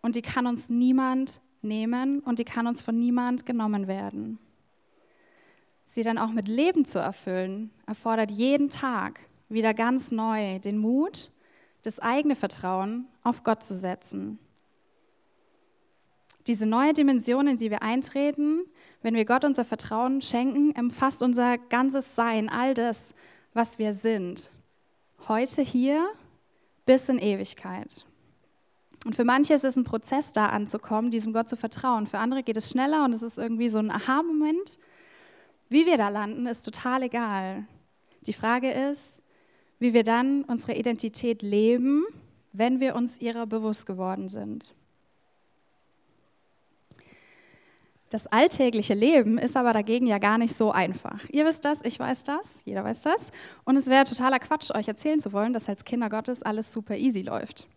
und 0.01 0.15
die 0.15 0.21
kann 0.21 0.45
uns 0.47 0.69
niemand 0.69 1.41
nehmen 1.61 2.19
und 2.19 2.39
die 2.39 2.45
kann 2.45 2.67
uns 2.67 2.81
von 2.81 2.97
niemand 2.97 3.45
genommen 3.45 3.87
werden. 3.87 4.37
Sie 5.89 6.03
dann 6.03 6.17
auch 6.17 6.31
mit 6.31 6.47
Leben 6.47 6.85
zu 6.85 6.99
erfüllen, 6.99 7.71
erfordert 7.87 8.29
jeden 8.29 8.69
Tag 8.69 9.21
wieder 9.47 9.73
ganz 9.73 10.11
neu 10.11 10.59
den 10.59 10.77
Mut, 10.77 11.31
das 11.81 11.99
eigene 11.99 12.35
Vertrauen 12.35 13.07
auf 13.23 13.43
Gott 13.43 13.63
zu 13.63 13.73
setzen. 13.73 14.37
Diese 16.45 16.65
neue 16.65 16.93
Dimension, 16.93 17.47
in 17.47 17.57
die 17.57 17.71
wir 17.71 17.81
eintreten, 17.81 18.65
wenn 19.01 19.15
wir 19.15 19.23
Gott 19.23 19.45
unser 19.45 19.63
Vertrauen 19.63 20.21
schenken, 20.21 20.77
umfasst 20.77 21.23
unser 21.23 21.57
ganzes 21.57 22.15
Sein, 22.15 22.49
all 22.49 22.73
das, 22.73 23.13
was 23.53 23.79
wir 23.79 23.93
sind. 23.93 24.49
Heute 25.29 25.61
hier 25.61 26.09
bis 26.85 27.07
in 27.07 27.17
Ewigkeit. 27.17 28.05
Und 29.05 29.15
für 29.15 29.23
manche 29.23 29.53
ist 29.53 29.63
es 29.63 29.77
ein 29.77 29.85
Prozess, 29.85 30.33
da 30.33 30.47
anzukommen, 30.47 31.11
diesem 31.11 31.31
Gott 31.31 31.47
zu 31.47 31.55
vertrauen. 31.55 32.07
Für 32.07 32.19
andere 32.19 32.43
geht 32.43 32.57
es 32.57 32.69
schneller 32.69 33.05
und 33.05 33.13
es 33.13 33.23
ist 33.23 33.37
irgendwie 33.37 33.69
so 33.69 33.79
ein 33.79 33.89
Aha-Moment. 33.89 34.79
Wie 35.69 35.85
wir 35.85 35.97
da 35.97 36.09
landen, 36.09 36.45
ist 36.47 36.63
total 36.63 37.03
egal. 37.03 37.65
Die 38.25 38.33
Frage 38.33 38.71
ist, 38.71 39.21
wie 39.79 39.93
wir 39.93 40.03
dann 40.03 40.43
unsere 40.43 40.73
Identität 40.73 41.41
leben, 41.41 42.05
wenn 42.53 42.79
wir 42.79 42.95
uns 42.95 43.19
ihrer 43.19 43.45
bewusst 43.45 43.85
geworden 43.85 44.29
sind. 44.29 44.73
Das 48.09 48.25
alltägliche 48.27 48.93
Leben 48.93 49.37
ist 49.37 49.57
aber 49.57 49.73
dagegen 49.73 50.07
ja 50.07 50.17
gar 50.17 50.37
nicht 50.37 50.55
so 50.55 50.71
einfach. 50.71 51.27
Ihr 51.29 51.45
wisst 51.45 51.65
das, 51.65 51.81
ich 51.83 51.99
weiß 51.99 52.23
das, 52.23 52.61
jeder 52.63 52.85
weiß 52.85 53.01
das. 53.01 53.31
Und 53.65 53.75
es 53.75 53.87
wäre 53.87 54.05
totaler 54.05 54.39
Quatsch, 54.39 54.71
euch 54.71 54.87
erzählen 54.87 55.19
zu 55.19 55.33
wollen, 55.33 55.51
dass 55.51 55.67
als 55.67 55.83
Kinder 55.83 56.09
Gottes 56.09 56.41
alles 56.41 56.71
super 56.71 56.95
easy 56.95 57.21
läuft. 57.21 57.67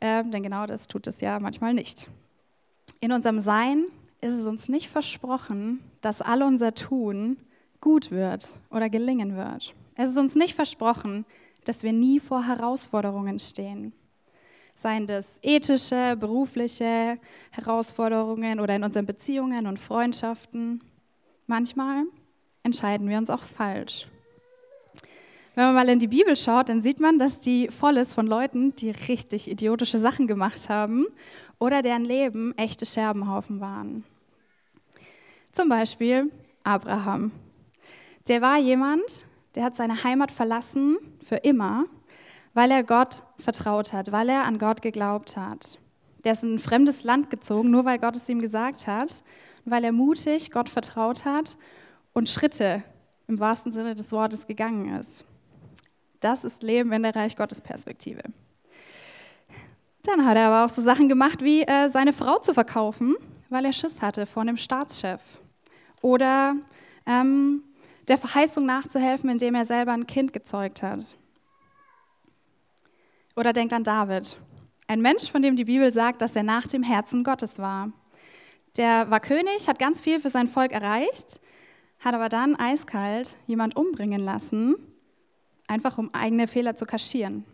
Ähm, 0.00 0.30
denn 0.30 0.42
genau 0.42 0.66
das 0.66 0.88
tut 0.88 1.06
es 1.06 1.20
ja 1.20 1.38
manchmal 1.38 1.74
nicht. 1.74 2.08
In 3.00 3.12
unserem 3.12 3.42
Sein 3.42 3.84
ist 4.20 4.34
es 4.34 4.46
uns 4.46 4.68
nicht 4.68 4.88
versprochen, 4.88 5.80
dass 6.00 6.22
all 6.22 6.42
unser 6.42 6.74
Tun 6.74 7.36
gut 7.80 8.10
wird 8.10 8.54
oder 8.70 8.88
gelingen 8.88 9.36
wird. 9.36 9.74
Es 9.94 10.10
ist 10.10 10.18
uns 10.18 10.34
nicht 10.34 10.54
versprochen, 10.54 11.24
dass 11.64 11.82
wir 11.82 11.92
nie 11.92 12.18
vor 12.20 12.46
Herausforderungen 12.46 13.38
stehen. 13.38 13.92
Seien 14.74 15.06
das 15.06 15.38
ethische, 15.42 16.16
berufliche 16.18 17.18
Herausforderungen 17.50 18.60
oder 18.60 18.76
in 18.76 18.84
unseren 18.84 19.06
Beziehungen 19.06 19.66
und 19.66 19.78
Freundschaften. 19.78 20.82
Manchmal 21.46 22.04
entscheiden 22.62 23.08
wir 23.08 23.18
uns 23.18 23.30
auch 23.30 23.42
falsch. 23.42 24.06
Wenn 25.54 25.64
man 25.64 25.74
mal 25.74 25.88
in 25.88 25.98
die 25.98 26.06
Bibel 26.06 26.36
schaut, 26.36 26.68
dann 26.68 26.80
sieht 26.80 27.00
man, 27.00 27.18
dass 27.18 27.40
die 27.40 27.66
voll 27.68 27.96
ist 27.96 28.14
von 28.14 28.28
Leuten, 28.28 28.76
die 28.76 28.90
richtig 28.90 29.50
idiotische 29.50 29.98
Sachen 29.98 30.28
gemacht 30.28 30.68
haben 30.68 31.06
oder 31.58 31.82
deren 31.82 32.04
Leben 32.04 32.56
echte 32.56 32.86
Scherbenhaufen 32.86 33.60
waren. 33.60 34.04
Zum 35.52 35.68
Beispiel 35.68 36.30
Abraham. 36.64 37.32
Der 38.28 38.42
war 38.42 38.58
jemand, 38.58 39.24
der 39.54 39.64
hat 39.64 39.76
seine 39.76 40.04
Heimat 40.04 40.30
verlassen 40.30 40.98
für 41.22 41.36
immer, 41.36 41.86
weil 42.54 42.70
er 42.70 42.84
Gott 42.84 43.22
vertraut 43.38 43.92
hat, 43.92 44.12
weil 44.12 44.28
er 44.28 44.44
an 44.44 44.58
Gott 44.58 44.82
geglaubt 44.82 45.36
hat. 45.36 45.78
Der 46.24 46.32
ist 46.32 46.44
in 46.44 46.54
ein 46.54 46.58
fremdes 46.58 47.04
Land 47.04 47.30
gezogen, 47.30 47.70
nur 47.70 47.84
weil 47.84 47.98
Gott 47.98 48.16
es 48.16 48.28
ihm 48.28 48.40
gesagt 48.40 48.86
hat, 48.86 49.22
weil 49.64 49.84
er 49.84 49.92
mutig 49.92 50.50
Gott 50.50 50.68
vertraut 50.68 51.24
hat 51.24 51.56
und 52.12 52.28
Schritte 52.28 52.82
im 53.28 53.38
wahrsten 53.38 53.72
Sinne 53.72 53.94
des 53.94 54.12
Wortes 54.12 54.46
gegangen 54.46 54.96
ist. 54.98 55.24
Das 56.20 56.44
ist 56.44 56.62
Leben 56.62 56.92
in 56.92 57.02
der 57.02 57.14
Reich 57.14 57.36
Gottes 57.36 57.60
Perspektive. 57.60 58.22
Dann 60.08 60.24
hat 60.24 60.38
er 60.38 60.46
aber 60.46 60.64
auch 60.64 60.74
so 60.74 60.80
Sachen 60.80 61.10
gemacht, 61.10 61.44
wie 61.44 61.62
äh, 61.62 61.90
seine 61.90 62.14
Frau 62.14 62.38
zu 62.38 62.54
verkaufen, 62.54 63.14
weil 63.50 63.66
er 63.66 63.74
Schiss 63.74 64.00
hatte 64.00 64.24
vor 64.24 64.40
einem 64.40 64.56
Staatschef. 64.56 65.20
Oder 66.00 66.56
ähm, 67.04 67.62
der 68.08 68.16
Verheißung 68.16 68.64
nachzuhelfen, 68.64 69.28
indem 69.28 69.54
er 69.54 69.66
selber 69.66 69.92
ein 69.92 70.06
Kind 70.06 70.32
gezeugt 70.32 70.82
hat. 70.82 71.14
Oder 73.36 73.52
denkt 73.52 73.74
an 73.74 73.84
David, 73.84 74.38
ein 74.86 75.02
Mensch, 75.02 75.30
von 75.30 75.42
dem 75.42 75.56
die 75.56 75.66
Bibel 75.66 75.92
sagt, 75.92 76.22
dass 76.22 76.34
er 76.34 76.42
nach 76.42 76.66
dem 76.66 76.82
Herzen 76.82 77.22
Gottes 77.22 77.58
war. 77.58 77.92
Der 78.78 79.10
war 79.10 79.20
König, 79.20 79.68
hat 79.68 79.78
ganz 79.78 80.00
viel 80.00 80.20
für 80.20 80.30
sein 80.30 80.48
Volk 80.48 80.72
erreicht, 80.72 81.38
hat 82.00 82.14
aber 82.14 82.30
dann 82.30 82.56
eiskalt 82.56 83.36
jemand 83.46 83.76
umbringen 83.76 84.22
lassen, 84.22 84.76
einfach 85.66 85.98
um 85.98 86.14
eigene 86.14 86.46
Fehler 86.46 86.76
zu 86.76 86.86
kaschieren. 86.86 87.44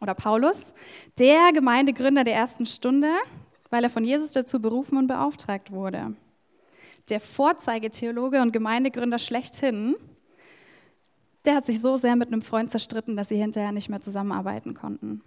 Oder 0.00 0.14
Paulus, 0.14 0.74
der 1.18 1.52
Gemeindegründer 1.52 2.24
der 2.24 2.34
ersten 2.34 2.66
Stunde, 2.66 3.10
weil 3.70 3.84
er 3.84 3.90
von 3.90 4.04
Jesus 4.04 4.32
dazu 4.32 4.60
berufen 4.60 4.98
und 4.98 5.06
beauftragt 5.06 5.70
wurde 5.70 6.14
der 7.08 7.20
Vorzeigetheologe 7.20 8.40
und 8.40 8.52
Gemeindegründer 8.52 9.18
schlechthin, 9.18 9.96
der 11.44 11.56
hat 11.56 11.66
sich 11.66 11.80
so 11.80 11.96
sehr 11.96 12.16
mit 12.16 12.28
einem 12.28 12.42
Freund 12.42 12.70
zerstritten, 12.70 13.16
dass 13.16 13.28
sie 13.28 13.36
hinterher 13.36 13.72
nicht 13.72 13.90
mehr 13.90 14.00
zusammenarbeiten 14.00 14.74
konnten. 14.74 15.22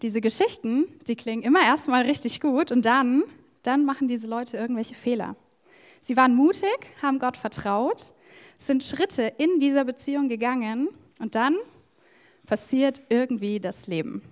Diese 0.00 0.20
Geschichten, 0.20 0.86
die 1.06 1.16
klingen 1.16 1.42
immer 1.42 1.62
erstmal 1.62 2.04
richtig 2.04 2.40
gut 2.40 2.70
und 2.70 2.84
dann, 2.84 3.24
dann 3.62 3.84
machen 3.84 4.08
diese 4.08 4.28
Leute 4.28 4.56
irgendwelche 4.56 4.94
Fehler. 4.94 5.36
Sie 6.00 6.16
waren 6.16 6.34
mutig, 6.34 6.76
haben 7.00 7.18
Gott 7.18 7.36
vertraut, 7.36 8.12
sind 8.58 8.82
Schritte 8.84 9.32
in 9.38 9.58
dieser 9.58 9.84
Beziehung 9.84 10.28
gegangen 10.28 10.88
und 11.18 11.34
dann 11.34 11.56
passiert 12.46 13.02
irgendwie 13.08 13.60
das 13.60 13.86
Leben. 13.86 14.22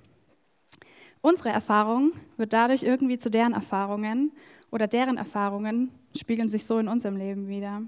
Unsere 1.23 1.51
Erfahrung 1.51 2.13
wird 2.37 2.53
dadurch 2.53 2.83
irgendwie 2.83 3.19
zu 3.19 3.31
deren 3.31 3.53
Erfahrungen 3.53 4.33
oder 4.71 4.87
deren 4.87 5.17
Erfahrungen 5.17 5.91
spiegeln 6.17 6.49
sich 6.51 6.67
so 6.67 6.79
in 6.79 6.89
unserem 6.89 7.17
Leben 7.17 7.49
wieder. 7.49 7.83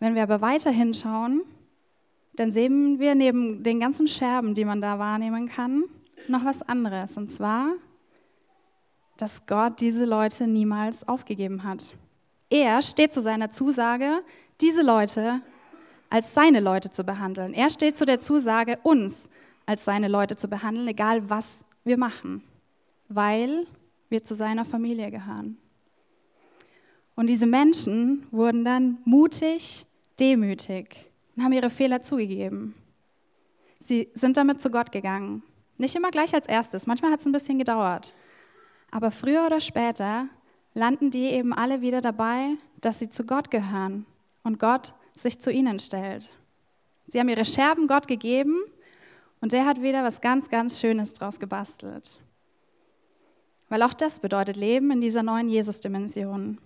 Wenn 0.00 0.14
wir 0.14 0.24
aber 0.24 0.40
weiter 0.40 0.70
hinschauen, 0.70 1.42
dann 2.34 2.50
sehen 2.50 2.98
wir 2.98 3.14
neben 3.14 3.62
den 3.62 3.78
ganzen 3.78 4.08
Scherben, 4.08 4.54
die 4.54 4.64
man 4.64 4.80
da 4.80 4.98
wahrnehmen 4.98 5.48
kann, 5.48 5.84
noch 6.28 6.44
was 6.44 6.62
anderes. 6.62 7.16
Und 7.16 7.30
zwar, 7.30 7.74
dass 9.16 9.46
Gott 9.46 9.80
diese 9.80 10.04
Leute 10.04 10.46
niemals 10.46 11.06
aufgegeben 11.06 11.62
hat. 11.62 11.94
Er 12.50 12.82
steht 12.82 13.12
zu 13.12 13.22
seiner 13.22 13.50
Zusage, 13.50 14.22
diese 14.60 14.82
Leute 14.82 15.40
als 16.12 16.34
seine 16.34 16.60
Leute 16.60 16.90
zu 16.90 17.04
behandeln. 17.04 17.54
Er 17.54 17.70
steht 17.70 17.96
zu 17.96 18.04
der 18.04 18.20
Zusage, 18.20 18.78
uns 18.82 19.30
als 19.64 19.86
seine 19.86 20.08
Leute 20.08 20.36
zu 20.36 20.46
behandeln, 20.46 20.86
egal 20.86 21.30
was 21.30 21.64
wir 21.84 21.96
machen, 21.96 22.44
weil 23.08 23.66
wir 24.10 24.22
zu 24.22 24.34
seiner 24.34 24.66
Familie 24.66 25.10
gehören. 25.10 25.56
Und 27.14 27.28
diese 27.28 27.46
Menschen 27.46 28.26
wurden 28.30 28.62
dann 28.62 28.98
mutig, 29.06 29.86
demütig 30.20 31.10
und 31.34 31.44
haben 31.44 31.52
ihre 31.54 31.70
Fehler 31.70 32.02
zugegeben. 32.02 32.74
Sie 33.78 34.10
sind 34.12 34.36
damit 34.36 34.60
zu 34.60 34.70
Gott 34.70 34.92
gegangen. 34.92 35.42
Nicht 35.78 35.96
immer 35.96 36.10
gleich 36.10 36.34
als 36.34 36.46
erstes, 36.46 36.86
manchmal 36.86 37.12
hat 37.12 37.20
es 37.20 37.26
ein 37.26 37.32
bisschen 37.32 37.58
gedauert. 37.58 38.12
Aber 38.90 39.12
früher 39.12 39.46
oder 39.46 39.60
später 39.60 40.28
landen 40.74 41.10
die 41.10 41.30
eben 41.30 41.54
alle 41.54 41.80
wieder 41.80 42.02
dabei, 42.02 42.50
dass 42.82 42.98
sie 42.98 43.08
zu 43.08 43.24
Gott 43.24 43.50
gehören 43.50 44.04
und 44.42 44.58
Gott 44.58 44.94
sich 45.14 45.40
zu 45.40 45.50
ihnen 45.50 45.78
stellt. 45.78 46.28
Sie 47.06 47.18
haben 47.18 47.28
ihre 47.28 47.44
Scherben 47.44 47.86
Gott 47.86 48.08
gegeben 48.08 48.62
und 49.40 49.52
der 49.52 49.66
hat 49.66 49.82
wieder 49.82 50.04
was 50.04 50.20
ganz, 50.20 50.48
ganz 50.48 50.80
Schönes 50.80 51.12
draus 51.12 51.40
gebastelt. 51.40 52.20
Weil 53.68 53.82
auch 53.82 53.94
das 53.94 54.20
bedeutet 54.20 54.56
Leben 54.56 54.90
in 54.90 55.00
dieser 55.00 55.22
neuen 55.22 55.48
Jesus-Dimension. 55.48 56.58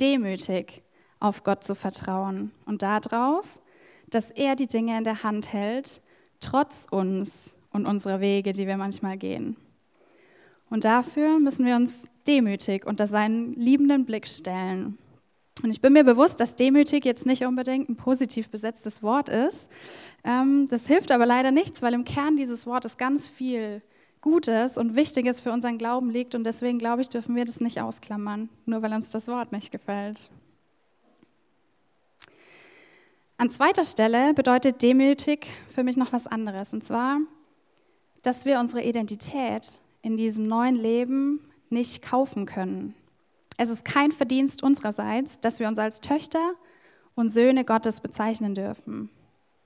Demütig 0.00 0.82
auf 1.20 1.44
Gott 1.44 1.64
zu 1.64 1.74
vertrauen 1.74 2.52
und 2.66 2.82
darauf, 2.82 3.58
dass 4.10 4.30
er 4.30 4.56
die 4.56 4.66
Dinge 4.66 4.98
in 4.98 5.04
der 5.04 5.22
Hand 5.22 5.52
hält, 5.52 6.00
trotz 6.40 6.86
uns 6.90 7.54
und 7.70 7.86
unserer 7.86 8.20
Wege, 8.20 8.52
die 8.52 8.66
wir 8.66 8.76
manchmal 8.76 9.16
gehen. 9.16 9.56
Und 10.68 10.84
dafür 10.84 11.38
müssen 11.38 11.66
wir 11.66 11.76
uns 11.76 12.08
demütig 12.26 12.86
unter 12.86 13.06
seinen 13.06 13.54
liebenden 13.54 14.04
Blick 14.04 14.26
stellen. 14.26 14.98
Und 15.62 15.70
ich 15.70 15.80
bin 15.80 15.92
mir 15.92 16.04
bewusst, 16.04 16.40
dass 16.40 16.56
demütig 16.56 17.04
jetzt 17.04 17.24
nicht 17.24 17.44
unbedingt 17.44 17.88
ein 17.88 17.96
positiv 17.96 18.48
besetztes 18.48 19.02
Wort 19.02 19.28
ist. 19.28 19.68
Ähm, 20.24 20.66
das 20.68 20.86
hilft 20.86 21.12
aber 21.12 21.24
leider 21.24 21.52
nichts, 21.52 21.82
weil 21.82 21.94
im 21.94 22.04
Kern 22.04 22.36
dieses 22.36 22.66
Wortes 22.66 22.96
ganz 22.96 23.28
viel 23.28 23.80
Gutes 24.20 24.76
und 24.76 24.96
Wichtiges 24.96 25.40
für 25.40 25.52
unseren 25.52 25.78
Glauben 25.78 26.10
liegt. 26.10 26.34
Und 26.34 26.44
deswegen 26.44 26.78
glaube 26.78 27.02
ich, 27.02 27.08
dürfen 27.08 27.36
wir 27.36 27.44
das 27.44 27.60
nicht 27.60 27.80
ausklammern, 27.80 28.48
nur 28.66 28.82
weil 28.82 28.92
uns 28.92 29.10
das 29.10 29.28
Wort 29.28 29.52
nicht 29.52 29.70
gefällt. 29.70 30.30
An 33.36 33.50
zweiter 33.50 33.84
Stelle 33.84 34.34
bedeutet 34.34 34.82
demütig 34.82 35.48
für 35.68 35.82
mich 35.82 35.96
noch 35.96 36.12
was 36.12 36.26
anderes. 36.26 36.72
Und 36.74 36.84
zwar, 36.84 37.18
dass 38.22 38.44
wir 38.44 38.60
unsere 38.60 38.82
Identität 38.82 39.80
in 40.02 40.16
diesem 40.16 40.46
neuen 40.46 40.76
Leben 40.76 41.40
nicht 41.70 42.02
kaufen 42.02 42.46
können. 42.46 42.94
Es 43.62 43.68
ist 43.68 43.84
kein 43.84 44.10
Verdienst 44.10 44.64
unsererseits, 44.64 45.38
dass 45.38 45.60
wir 45.60 45.68
uns 45.68 45.78
als 45.78 46.00
Töchter 46.00 46.54
und 47.14 47.28
Söhne 47.28 47.64
Gottes 47.64 48.00
bezeichnen 48.00 48.56
dürfen. 48.56 49.08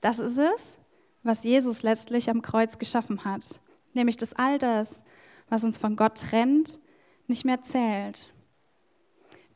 Das 0.02 0.18
ist 0.18 0.36
es, 0.36 0.76
was 1.22 1.44
Jesus 1.44 1.82
letztlich 1.82 2.28
am 2.28 2.42
Kreuz 2.42 2.78
geschaffen 2.78 3.24
hat, 3.24 3.58
nämlich 3.94 4.18
dass 4.18 4.34
all 4.34 4.58
das, 4.58 5.02
was 5.48 5.64
uns 5.64 5.78
von 5.78 5.96
Gott 5.96 6.20
trennt, 6.20 6.78
nicht 7.26 7.46
mehr 7.46 7.62
zählt. 7.62 8.30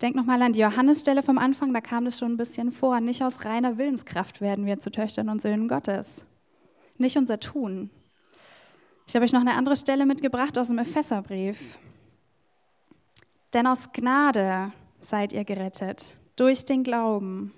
Denk 0.00 0.16
nochmal 0.16 0.40
an 0.40 0.54
die 0.54 0.60
Johannesstelle 0.60 1.22
vom 1.22 1.36
Anfang, 1.36 1.74
da 1.74 1.82
kam 1.82 2.06
das 2.06 2.18
schon 2.18 2.32
ein 2.32 2.38
bisschen 2.38 2.72
vor. 2.72 2.98
Nicht 3.00 3.22
aus 3.22 3.44
reiner 3.44 3.76
Willenskraft 3.76 4.40
werden 4.40 4.64
wir 4.64 4.78
zu 4.78 4.90
Töchtern 4.90 5.28
und 5.28 5.42
Söhnen 5.42 5.68
Gottes. 5.68 6.24
Nicht 6.96 7.18
unser 7.18 7.40
Tun. 7.40 7.90
Ich 9.06 9.14
habe 9.14 9.26
euch 9.26 9.34
noch 9.34 9.42
eine 9.42 9.52
andere 9.58 9.76
Stelle 9.76 10.06
mitgebracht 10.06 10.56
aus 10.56 10.68
dem 10.68 10.78
Epheserbrief. 10.78 11.78
Denn 13.52 13.66
aus 13.66 13.92
Gnade 13.92 14.72
seid 15.00 15.32
ihr 15.32 15.44
gerettet, 15.44 16.16
durch 16.36 16.64
den 16.64 16.84
Glauben. 16.84 17.52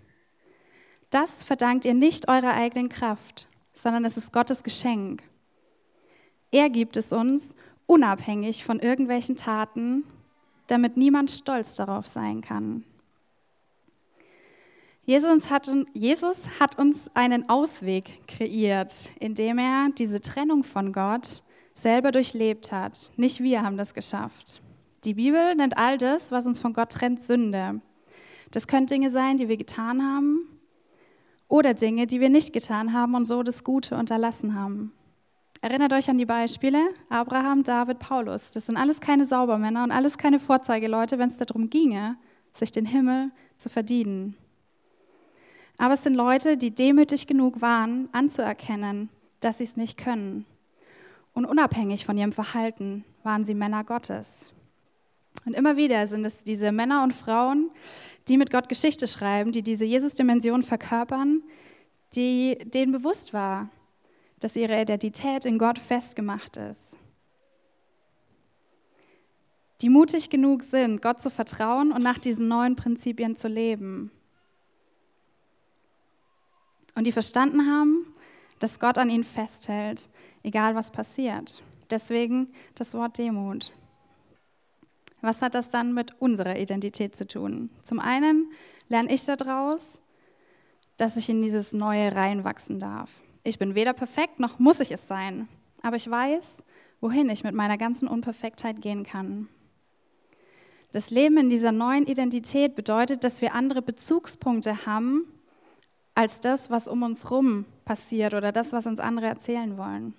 Das 1.11 1.44
verdankt 1.44 1.84
ihr 1.84 1.94
nicht 1.94 2.28
eurer 2.28 2.54
eigenen 2.54 2.88
Kraft, 2.88 3.46
sondern 3.75 4.04
es 4.04 4.16
ist 4.16 4.32
Gottes 4.32 4.62
Geschenk. 4.62 5.22
Er 6.50 6.70
gibt 6.70 6.96
es 6.96 7.12
uns 7.12 7.54
unabhängig 7.87 8.64
von 8.64 8.78
irgendwelchen 8.78 9.37
Taten, 9.37 10.04
damit 10.68 10.96
niemand 10.96 11.30
stolz 11.30 11.76
darauf 11.76 12.06
sein 12.06 12.40
kann. 12.40 12.84
Jesus 15.04 15.50
hat, 15.50 15.70
Jesus 15.92 16.61
hat, 16.61 16.78
uns 16.78 17.11
einen 17.14 17.49
Ausweg 17.49 18.26
kreiert, 18.28 19.11
indem 19.18 19.58
er 19.58 19.88
diese 19.99 20.20
Trennung 20.20 20.62
von 20.62 20.92
Gott 20.92 21.42
selber 21.75 22.12
durchlebt 22.12 22.70
hat. 22.70 23.11
Nicht 23.16 23.42
wir 23.42 23.62
haben 23.62 23.76
das 23.76 23.94
geschafft. 23.94 24.62
Die 25.04 25.14
Bibel 25.14 25.54
nennt 25.56 25.76
all 25.78 25.99
das, 25.99 26.30
was 26.30 26.47
uns 26.47 26.61
von 26.61 26.73
Gott 26.73 26.90
trennt, 26.92 27.21
Sünde. 27.21 27.80
Das 28.52 28.68
können 28.68 28.87
Dinge 28.87 29.11
sein, 29.11 29.37
die 29.37 29.49
wir 29.49 29.56
getan 29.56 30.02
haben 30.02 30.49
oder 31.49 31.75
Dinge, 31.75 32.06
die 32.06 32.21
wir 32.21 32.30
nicht 32.30 32.52
getan 32.52 32.92
haben 32.92 33.14
und 33.14 33.26
so 33.26 33.42
das 33.42 33.64
Gute 33.64 33.97
unterlassen 33.97 34.54
haben. 34.54 34.92
Erinnert 35.61 35.92
euch 35.92 36.09
an 36.09 36.18
die 36.18 36.26
Beispiele 36.26 36.80
Abraham, 37.09 37.64
David, 37.64 37.99
Paulus. 37.99 38.52
Das 38.52 38.66
sind 38.66 38.76
alles 38.76 39.00
keine 39.00 39.26
Saubermänner 39.26 39.82
und 39.82 39.90
alles 39.90 40.18
keine 40.18 40.38
Vorzeigeleute, 40.38 41.18
wenn 41.18 41.28
es 41.28 41.37
darum 41.37 41.68
ginge, 41.68 42.16
sich 42.54 42.71
den 42.71 42.87
Himmel 42.87 43.30
zu 43.56 43.68
verdienen. 43.68 44.37
Aber 45.78 45.94
es 45.94 46.02
sind 46.02 46.14
Leute, 46.14 46.56
die 46.56 46.75
demütig 46.75 47.26
genug 47.26 47.61
waren, 47.61 48.09
anzuerkennen, 48.12 49.09
dass 49.40 49.59
sie 49.59 49.64
es 49.64 49.76
nicht 49.76 49.97
können. 49.97 50.47
Und 51.32 51.44
unabhängig 51.44 52.04
von 52.04 52.16
ihrem 52.16 52.32
Verhalten 52.32 53.04
waren 53.25 53.44
sie 53.44 53.54
Männer 53.54 53.85
Gottes. 53.85 54.52
Und 55.44 55.54
immer 55.54 55.76
wieder 55.76 56.06
sind 56.06 56.25
es 56.25 56.44
diese 56.44 56.72
Männer 56.72 57.02
und 57.02 57.14
Frauen, 57.14 57.70
die 58.28 58.37
mit 58.37 58.50
Gott 58.50 58.68
Geschichte 58.68 59.08
schreiben, 59.08 59.52
die 59.52 59.62
diese 59.62 59.84
Jesus-Dimension 59.84 60.62
verkörpern, 60.62 61.42
die 62.14 62.58
denen 62.64 62.92
bewusst 62.92 63.32
war, 63.32 63.68
dass 64.40 64.56
ihre 64.56 64.80
Identität 64.80 65.44
in 65.44 65.58
Gott 65.58 65.78
festgemacht 65.78 66.56
ist. 66.56 66.96
Die 69.80 69.88
mutig 69.88 70.30
genug 70.30 70.62
sind, 70.62 71.02
Gott 71.02 71.20
zu 71.20 71.30
vertrauen 71.30 71.90
und 71.90 72.02
nach 72.02 72.18
diesen 72.18 72.46
neuen 72.46 72.76
Prinzipien 72.76 73.37
zu 73.37 73.49
leben. 73.49 74.12
Und 76.94 77.04
die 77.04 77.12
verstanden 77.12 77.66
haben, 77.66 78.06
dass 78.61 78.78
Gott 78.78 78.99
an 78.99 79.11
ihnen 79.11 79.25
festhält, 79.25 80.08
egal 80.44 80.76
was 80.76 80.92
passiert. 80.92 81.62
Deswegen 81.90 82.52
das 82.76 82.94
Wort 82.94 83.18
Demut. 83.18 83.72
Was 85.22 85.40
hat 85.40 85.54
das 85.54 85.70
dann 85.70 85.94
mit 85.94 86.20
unserer 86.20 86.58
Identität 86.58 87.16
zu 87.16 87.26
tun? 87.26 87.70
Zum 87.82 88.00
einen 88.00 88.50
lerne 88.88 89.12
ich 89.12 89.24
daraus, 89.24 90.02
dass 90.96 91.16
ich 91.16 91.28
in 91.28 91.40
dieses 91.40 91.72
Neue 91.72 92.14
reinwachsen 92.14 92.78
darf. 92.78 93.20
Ich 93.44 93.58
bin 93.58 93.74
weder 93.74 93.92
perfekt 93.92 94.40
noch 94.40 94.58
muss 94.58 94.80
ich 94.80 94.90
es 94.90 95.08
sein, 95.08 95.48
aber 95.80 95.96
ich 95.96 96.11
weiß, 96.11 96.58
wohin 97.00 97.30
ich 97.30 97.44
mit 97.44 97.54
meiner 97.54 97.78
ganzen 97.78 98.08
Unperfektheit 98.08 98.80
gehen 98.80 99.04
kann. 99.04 99.48
Das 100.92 101.11
Leben 101.11 101.38
in 101.38 101.50
dieser 101.50 101.72
neuen 101.72 102.06
Identität 102.06 102.74
bedeutet, 102.74 103.24
dass 103.24 103.40
wir 103.40 103.54
andere 103.54 103.80
Bezugspunkte 103.80 104.87
haben 104.87 105.24
als 106.14 106.40
das, 106.40 106.68
was 106.68 106.88
um 106.88 107.02
uns 107.02 107.24
herum 107.24 107.64
passiert 107.85 108.35
oder 108.35 108.52
das, 108.52 108.72
was 108.72 108.87
uns 108.87 109.00
andere 109.00 109.26
erzählen 109.26 109.78
wollen. 109.78 110.14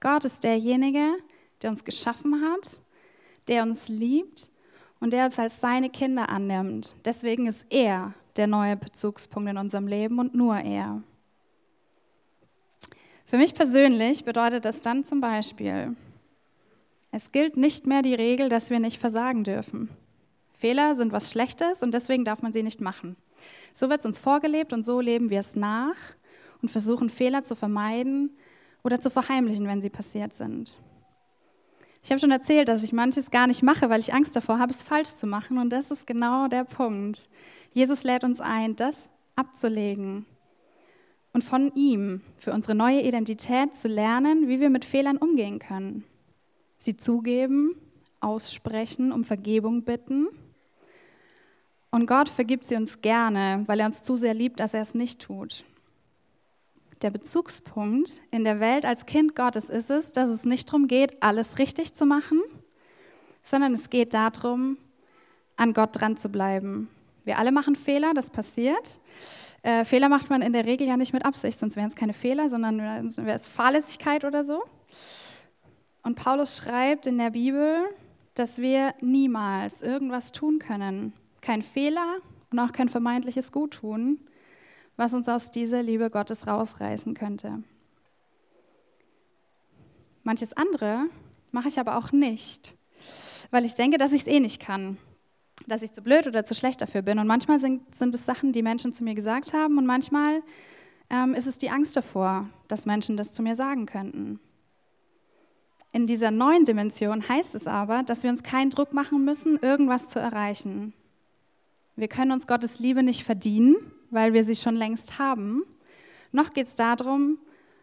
Gott 0.00 0.24
ist 0.24 0.44
derjenige, 0.44 1.12
der 1.60 1.70
uns 1.70 1.84
geschaffen 1.84 2.40
hat, 2.40 2.82
der 3.48 3.62
uns 3.62 3.88
liebt 3.88 4.50
und 5.00 5.12
der 5.12 5.26
uns 5.26 5.38
als 5.38 5.60
seine 5.60 5.90
Kinder 5.90 6.28
annimmt. 6.28 6.96
Deswegen 7.04 7.46
ist 7.46 7.66
er 7.70 8.14
der 8.36 8.46
neue 8.46 8.76
Bezugspunkt 8.76 9.50
in 9.50 9.58
unserem 9.58 9.86
Leben 9.86 10.18
und 10.18 10.34
nur 10.34 10.56
er. 10.56 11.02
Für 13.26 13.36
mich 13.36 13.54
persönlich 13.54 14.24
bedeutet 14.24 14.64
das 14.64 14.82
dann 14.82 15.04
zum 15.04 15.20
Beispiel, 15.20 15.96
es 17.10 17.30
gilt 17.30 17.56
nicht 17.56 17.86
mehr 17.86 18.02
die 18.02 18.14
Regel, 18.14 18.48
dass 18.48 18.70
wir 18.70 18.80
nicht 18.80 18.98
versagen 18.98 19.44
dürfen. 19.44 19.88
Fehler 20.52 20.96
sind 20.96 21.12
was 21.12 21.30
Schlechtes 21.30 21.82
und 21.82 21.94
deswegen 21.94 22.24
darf 22.24 22.42
man 22.42 22.52
sie 22.52 22.62
nicht 22.62 22.80
machen. 22.80 23.16
So 23.72 23.88
wird 23.88 24.00
es 24.00 24.06
uns 24.06 24.18
vorgelebt 24.18 24.72
und 24.72 24.84
so 24.84 25.00
leben 25.00 25.30
wir 25.30 25.40
es 25.40 25.54
nach 25.54 25.96
und 26.60 26.70
versuchen 26.70 27.10
Fehler 27.10 27.42
zu 27.42 27.54
vermeiden 27.54 28.36
oder 28.82 29.00
zu 29.00 29.10
verheimlichen, 29.10 29.66
wenn 29.68 29.80
sie 29.80 29.90
passiert 29.90 30.32
sind. 30.34 30.78
Ich 32.04 32.10
habe 32.10 32.20
schon 32.20 32.30
erzählt, 32.30 32.68
dass 32.68 32.82
ich 32.82 32.92
manches 32.92 33.30
gar 33.30 33.46
nicht 33.46 33.62
mache, 33.62 33.88
weil 33.88 33.98
ich 33.98 34.12
Angst 34.12 34.36
davor 34.36 34.58
habe, 34.58 34.72
es 34.72 34.82
falsch 34.82 35.14
zu 35.14 35.26
machen. 35.26 35.56
Und 35.56 35.70
das 35.70 35.90
ist 35.90 36.06
genau 36.06 36.48
der 36.48 36.64
Punkt. 36.64 37.30
Jesus 37.72 38.04
lädt 38.04 38.24
uns 38.24 38.42
ein, 38.42 38.76
das 38.76 39.08
abzulegen 39.36 40.26
und 41.32 41.42
von 41.42 41.74
ihm 41.74 42.20
für 42.38 42.52
unsere 42.52 42.74
neue 42.74 43.00
Identität 43.00 43.74
zu 43.74 43.88
lernen, 43.88 44.48
wie 44.48 44.60
wir 44.60 44.68
mit 44.68 44.84
Fehlern 44.84 45.16
umgehen 45.16 45.58
können. 45.58 46.04
Sie 46.76 46.96
zugeben, 46.96 47.74
aussprechen, 48.20 49.10
um 49.10 49.24
Vergebung 49.24 49.82
bitten. 49.82 50.28
Und 51.90 52.06
Gott 52.06 52.28
vergibt 52.28 52.66
sie 52.66 52.76
uns 52.76 53.00
gerne, 53.00 53.64
weil 53.66 53.80
er 53.80 53.86
uns 53.86 54.02
zu 54.02 54.16
sehr 54.16 54.34
liebt, 54.34 54.60
dass 54.60 54.74
er 54.74 54.82
es 54.82 54.94
nicht 54.94 55.22
tut. 55.22 55.64
Der 57.02 57.10
Bezugspunkt 57.10 58.22
in 58.30 58.44
der 58.44 58.60
Welt 58.60 58.86
als 58.86 59.06
Kind 59.06 59.34
Gottes 59.34 59.68
ist 59.68 59.90
es, 59.90 60.12
dass 60.12 60.28
es 60.28 60.44
nicht 60.44 60.68
darum 60.68 60.86
geht, 60.86 61.22
alles 61.22 61.58
richtig 61.58 61.94
zu 61.94 62.06
machen, 62.06 62.40
sondern 63.42 63.74
es 63.74 63.90
geht 63.90 64.14
darum, 64.14 64.78
an 65.56 65.72
Gott 65.72 66.00
dran 66.00 66.16
zu 66.16 66.28
bleiben. 66.28 66.88
Wir 67.24 67.38
alle 67.38 67.52
machen 67.52 67.76
Fehler, 67.76 68.14
das 68.14 68.30
passiert. 68.30 68.98
Äh, 69.62 69.84
Fehler 69.84 70.08
macht 70.08 70.30
man 70.30 70.42
in 70.42 70.52
der 70.52 70.66
Regel 70.66 70.86
ja 70.86 70.96
nicht 70.96 71.12
mit 71.12 71.24
Absicht, 71.24 71.58
sonst 71.58 71.76
wären 71.76 71.88
es 71.88 71.96
keine 71.96 72.12
Fehler, 72.12 72.48
sondern 72.48 72.78
wäre 72.78 73.36
es 73.36 73.46
Fahrlässigkeit 73.46 74.24
oder 74.24 74.44
so. 74.44 74.62
Und 76.02 76.16
Paulus 76.16 76.58
schreibt 76.58 77.06
in 77.06 77.16
der 77.16 77.30
Bibel, 77.30 77.84
dass 78.34 78.58
wir 78.58 78.94
niemals 79.00 79.82
irgendwas 79.82 80.32
tun 80.32 80.58
können, 80.58 81.14
kein 81.40 81.62
Fehler 81.62 82.18
und 82.50 82.58
auch 82.58 82.72
kein 82.72 82.88
vermeintliches 82.88 83.52
Guttun, 83.52 84.18
was 84.96 85.14
uns 85.14 85.28
aus 85.28 85.50
dieser 85.50 85.82
Liebe 85.82 86.10
Gottes 86.10 86.46
rausreißen 86.46 87.14
könnte. 87.14 87.62
Manches 90.22 90.52
andere 90.54 91.06
mache 91.50 91.68
ich 91.68 91.78
aber 91.78 91.98
auch 91.98 92.12
nicht, 92.12 92.76
weil 93.50 93.64
ich 93.64 93.74
denke, 93.74 93.98
dass 93.98 94.12
ich 94.12 94.22
es 94.22 94.26
eh 94.26 94.40
nicht 94.40 94.60
kann 94.60 94.98
dass 95.66 95.82
ich 95.82 95.92
zu 95.92 96.02
blöd 96.02 96.26
oder 96.26 96.44
zu 96.44 96.54
schlecht 96.54 96.80
dafür 96.80 97.02
bin. 97.02 97.18
Und 97.18 97.26
manchmal 97.26 97.58
sind, 97.58 97.94
sind 97.94 98.14
es 98.14 98.24
Sachen, 98.24 98.52
die 98.52 98.62
Menschen 98.62 98.92
zu 98.92 99.04
mir 99.04 99.14
gesagt 99.14 99.52
haben 99.52 99.78
und 99.78 99.86
manchmal 99.86 100.42
ähm, 101.10 101.34
ist 101.34 101.46
es 101.46 101.58
die 101.58 101.70
Angst 101.70 101.96
davor, 101.96 102.48
dass 102.68 102.86
Menschen 102.86 103.16
das 103.16 103.32
zu 103.32 103.42
mir 103.42 103.54
sagen 103.54 103.86
könnten. 103.86 104.40
In 105.92 106.06
dieser 106.06 106.30
neuen 106.30 106.64
Dimension 106.64 107.28
heißt 107.28 107.54
es 107.54 107.68
aber, 107.68 108.02
dass 108.02 108.24
wir 108.24 108.30
uns 108.30 108.42
keinen 108.42 108.70
Druck 108.70 108.92
machen 108.92 109.24
müssen, 109.24 109.58
irgendwas 109.60 110.08
zu 110.08 110.18
erreichen. 110.18 110.92
Wir 111.94 112.08
können 112.08 112.32
uns 112.32 112.48
Gottes 112.48 112.80
Liebe 112.80 113.04
nicht 113.04 113.22
verdienen, 113.22 113.76
weil 114.14 114.32
wir 114.32 114.44
sie 114.44 114.54
schon 114.54 114.76
längst 114.76 115.18
haben. 115.18 115.64
Noch 116.32 116.50
geht 116.50 116.66
es 116.66 116.74
darum, 116.74 117.38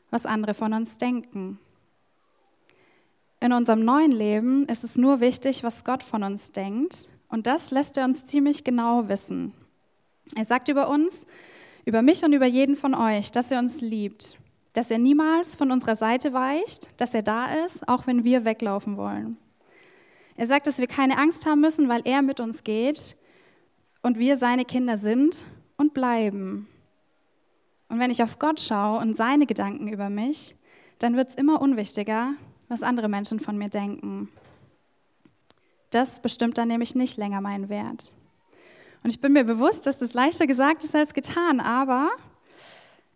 was 0.10 0.26
andere 0.26 0.54
von 0.54 0.74
uns 0.74 0.98
denken. 0.98 1.60
In 3.40 3.54
unserem 3.54 3.84
neuen 3.84 4.12
Leben 4.12 4.66
ist 4.68 4.84
es 4.84 4.98
nur 4.98 5.20
wichtig, 5.20 5.64
was 5.64 5.84
Gott 5.84 6.04
von 6.04 6.24
uns 6.24 6.52
denkt 6.52 7.10
und 7.28 7.48
das 7.48 7.72
lässt 7.72 7.98
er 7.98 8.06
uns 8.06 8.26
ziemlich 8.26 8.64
genau 8.64 9.08
wissen. 9.08 9.54
Er 10.36 10.46
sagt 10.46 10.70
über 10.70 10.90
uns, 10.90 11.26
über 11.86 12.02
mich 12.02 12.24
und 12.24 12.34
über 12.34 12.46
jeden 12.46 12.76
von 12.76 12.94
euch, 12.94 13.32
dass 13.32 13.50
er 13.52 13.60
uns 13.60 13.82
liebt, 13.82 14.38
dass 14.74 14.92
er 14.92 15.00
niemals 15.00 15.56
von 15.56 15.72
unserer 15.72 15.96
Seite 15.96 16.34
weicht, 16.34 16.90
dass 17.00 17.14
er 17.14 17.24
da 17.24 17.48
ist, 17.66 17.88
auch 17.88 18.06
wenn 18.06 18.24
wir 18.24 18.46
weglaufen 18.46 18.98
wollen. 18.98 19.38
Er 20.36 20.48
sagt, 20.48 20.68
dass 20.68 20.80
wir 20.80 20.88
keine 20.88 21.18
Angst 21.18 21.46
haben 21.46 21.62
müssen, 21.62 21.90
weil 21.90 22.02
er 22.06 22.22
mit 22.22 22.40
uns 22.40 22.64
geht 22.64 23.16
und 24.02 24.20
wir 24.20 24.38
seine 24.38 24.66
Kinder 24.66 24.98
sind 24.98 25.46
und 25.82 25.94
bleiben. 25.94 26.68
Und 27.90 28.00
wenn 28.00 28.12
ich 28.12 28.24
auf 28.24 28.40
Gott 28.40 28.62
schaue 28.62 29.00
und 29.00 29.18
seine 29.18 29.46
Gedanken 29.46 29.90
über 29.90 30.10
mich, 30.10 30.56
dann 31.00 31.18
wird 31.18 31.30
es 31.30 31.36
immer 31.36 31.62
unwichtiger, 31.62 32.36
was 32.70 32.84
andere 32.84 33.10
Menschen 33.10 33.42
von 33.42 33.58
mir 33.58 33.68
denken. 33.68 34.30
Das 35.90 36.22
bestimmt 36.22 36.58
dann 36.58 36.70
nämlich 36.70 36.96
nicht 36.96 37.18
länger 37.18 37.42
meinen 37.42 37.68
Wert. 37.68 38.14
Und 39.04 39.10
ich 39.10 39.20
bin 39.20 39.34
mir 39.34 39.44
bewusst, 39.44 39.86
dass 39.88 39.98
das 39.98 40.14
leichter 40.14 40.48
gesagt 40.48 40.84
ist 40.86 40.96
als 40.96 41.14
getan, 41.14 41.60
aber 41.60 42.12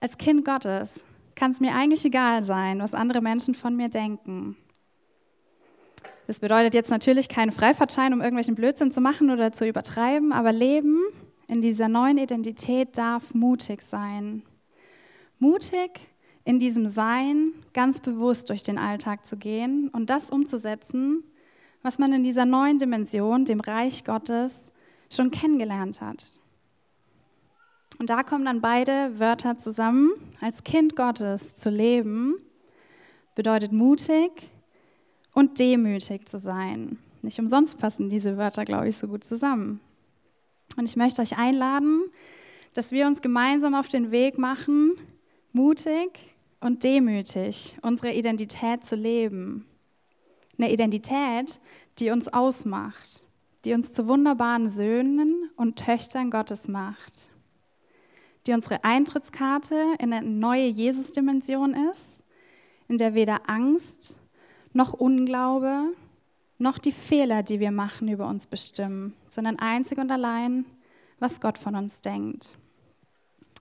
als 0.02 0.18
Kind 0.18 0.44
Gottes 0.44 1.06
kann 1.36 1.52
es 1.52 1.62
mir 1.62 1.74
eigentlich 1.74 2.04
egal 2.04 2.42
sein, 2.42 2.80
was 2.80 2.94
andere 2.94 3.22
Menschen 3.22 3.56
von 3.56 3.76
mir 3.76 3.90
denken. 3.90 4.58
Das 6.28 6.40
bedeutet 6.40 6.74
jetzt 6.74 6.90
natürlich 6.90 7.30
keinen 7.30 7.52
Freifahrtschein, 7.52 8.12
um 8.12 8.20
irgendwelchen 8.20 8.56
Blödsinn 8.56 8.92
zu 8.92 9.00
machen 9.00 9.30
oder 9.30 9.54
zu 9.54 9.68
übertreiben, 9.68 10.34
aber 10.34 10.52
Leben 10.52 11.00
in 11.48 11.62
dieser 11.62 11.88
neuen 11.88 12.18
Identität 12.18 12.98
darf 12.98 13.34
mutig 13.34 13.82
sein. 13.82 14.44
Mutig 15.40 16.00
in 16.44 16.60
diesem 16.60 16.88
Sein 16.88 17.54
ganz 17.74 18.00
bewusst 18.00 18.50
durch 18.50 18.64
den 18.64 18.78
Alltag 18.78 19.26
zu 19.26 19.38
gehen 19.38 19.90
und 19.90 20.10
das 20.10 20.30
umzusetzen, 20.30 21.24
was 21.82 22.00
man 22.00 22.14
in 22.14 22.24
dieser 22.24 22.46
neuen 22.46 22.78
Dimension, 22.78 23.46
dem 23.46 23.60
Reich 23.60 24.04
Gottes, 24.04 24.72
schon 25.12 25.32
kennengelernt 25.32 26.02
hat. 26.02 26.40
Und 28.00 28.10
da 28.10 28.24
kommen 28.24 28.46
dann 28.46 28.62
beide 28.62 29.20
Wörter 29.20 29.58
zusammen. 29.58 30.12
Als 30.42 30.64
Kind 30.64 30.96
Gottes 30.96 31.56
zu 31.56 31.70
leben 31.70 32.36
bedeutet 33.36 33.72
mutig 33.72 34.50
und 35.34 35.60
demütig 35.60 36.28
zu 36.28 36.38
sein. 36.38 36.98
Nicht 37.22 37.40
umsonst 37.40 37.78
passen 37.78 38.10
diese 38.10 38.38
Wörter, 38.38 38.66
glaube 38.66 38.90
ich, 38.90 38.98
so 38.98 39.08
gut 39.08 39.24
zusammen. 39.24 39.80
Und 40.76 40.90
ich 40.90 40.96
möchte 40.96 41.22
euch 41.22 41.38
einladen, 41.38 42.04
dass 42.74 42.92
wir 42.92 43.08
uns 43.08 43.22
gemeinsam 43.22 43.74
auf 43.74 43.88
den 43.88 44.12
Weg 44.12 44.38
machen, 44.38 44.94
mutig 45.54 46.36
und 46.60 46.84
demütig 46.84 47.78
unsere 47.82 48.14
Identität 48.14 48.84
zu 48.84 48.96
leben. 48.96 49.66
Eine 50.58 50.72
Identität, 50.72 51.60
die 52.00 52.12
uns 52.12 52.28
ausmacht, 52.28 53.24
die 53.64 53.74
uns 53.74 53.94
zu 53.94 54.08
wunderbaren 54.08 54.68
Söhnen 54.68 55.50
und 55.56 55.78
Töchtern 55.78 56.30
Gottes 56.30 56.68
macht, 56.68 57.30
die 58.48 58.54
unsere 58.54 58.84
Eintrittskarte 58.84 59.96
in 60.00 60.14
eine 60.14 60.28
neue 60.28 60.68
Jesus-Dimension 60.68 61.74
ist, 61.92 62.22
in 62.88 62.98
der 62.98 63.16
weder 63.16 63.50
Angst 63.50 64.18
noch 64.74 64.94
Unglaube 64.94 65.94
noch 66.58 66.78
die 66.78 66.92
Fehler, 66.92 67.44
die 67.44 67.60
wir 67.60 67.72
machen, 67.72 68.08
über 68.08 68.28
uns 68.28 68.48
bestimmen, 68.48 69.14
sondern 69.28 69.60
einzig 69.60 69.98
und 69.98 70.12
allein, 70.12 70.66
was 71.20 71.42
Gott 71.42 71.58
von 71.58 71.76
uns 71.76 72.02
denkt. 72.02 72.56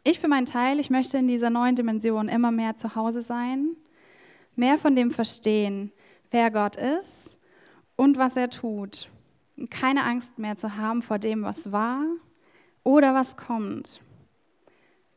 Ich 0.04 0.20
für 0.20 0.28
meinen 0.28 0.46
Teil, 0.46 0.78
ich 0.80 0.90
möchte 0.90 1.18
in 1.18 1.28
dieser 1.28 1.50
neuen 1.50 1.76
Dimension 1.76 2.28
immer 2.28 2.50
mehr 2.50 2.76
zu 2.76 2.94
Hause 2.94 3.20
sein, 3.20 3.70
mehr 4.54 4.78
von 4.78 4.94
dem 4.94 5.10
verstehen, 5.10 5.92
wer 6.30 6.50
Gott 6.50 6.76
ist 6.76 7.38
und 7.96 8.18
was 8.18 8.36
er 8.36 8.50
tut. 8.50 9.08
Keine 9.70 10.04
Angst 10.04 10.38
mehr 10.38 10.56
zu 10.56 10.76
haben 10.76 11.00
vor 11.00 11.18
dem, 11.18 11.42
was 11.42 11.72
war 11.72 12.04
oder 12.82 13.14
was 13.14 13.36
kommt. 13.36 14.00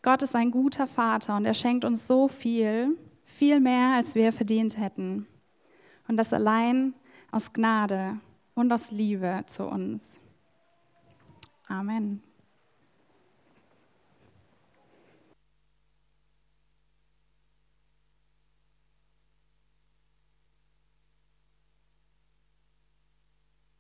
Gott 0.02 0.22
ist 0.22 0.36
ein 0.36 0.52
guter 0.52 0.88
Vater 0.88 1.36
und 1.36 1.46
er 1.46 1.54
schenkt 1.54 1.84
uns 1.84 2.08
so 2.08 2.28
viel, 2.28 2.98
viel 3.26 3.60
mehr, 3.60 3.96
als 3.96 4.16
wir 4.16 4.32
verdient 4.32 4.78
hätten. 4.78 5.28
Und 6.08 6.18
das 6.18 6.32
allein 6.32 6.94
aus 7.32 7.52
Gnade 7.54 8.20
und 8.56 8.72
aus 8.72 8.92
Liebe 8.92 9.44
zu 9.48 9.66
uns. 9.66 10.20
Amen. 11.68 12.27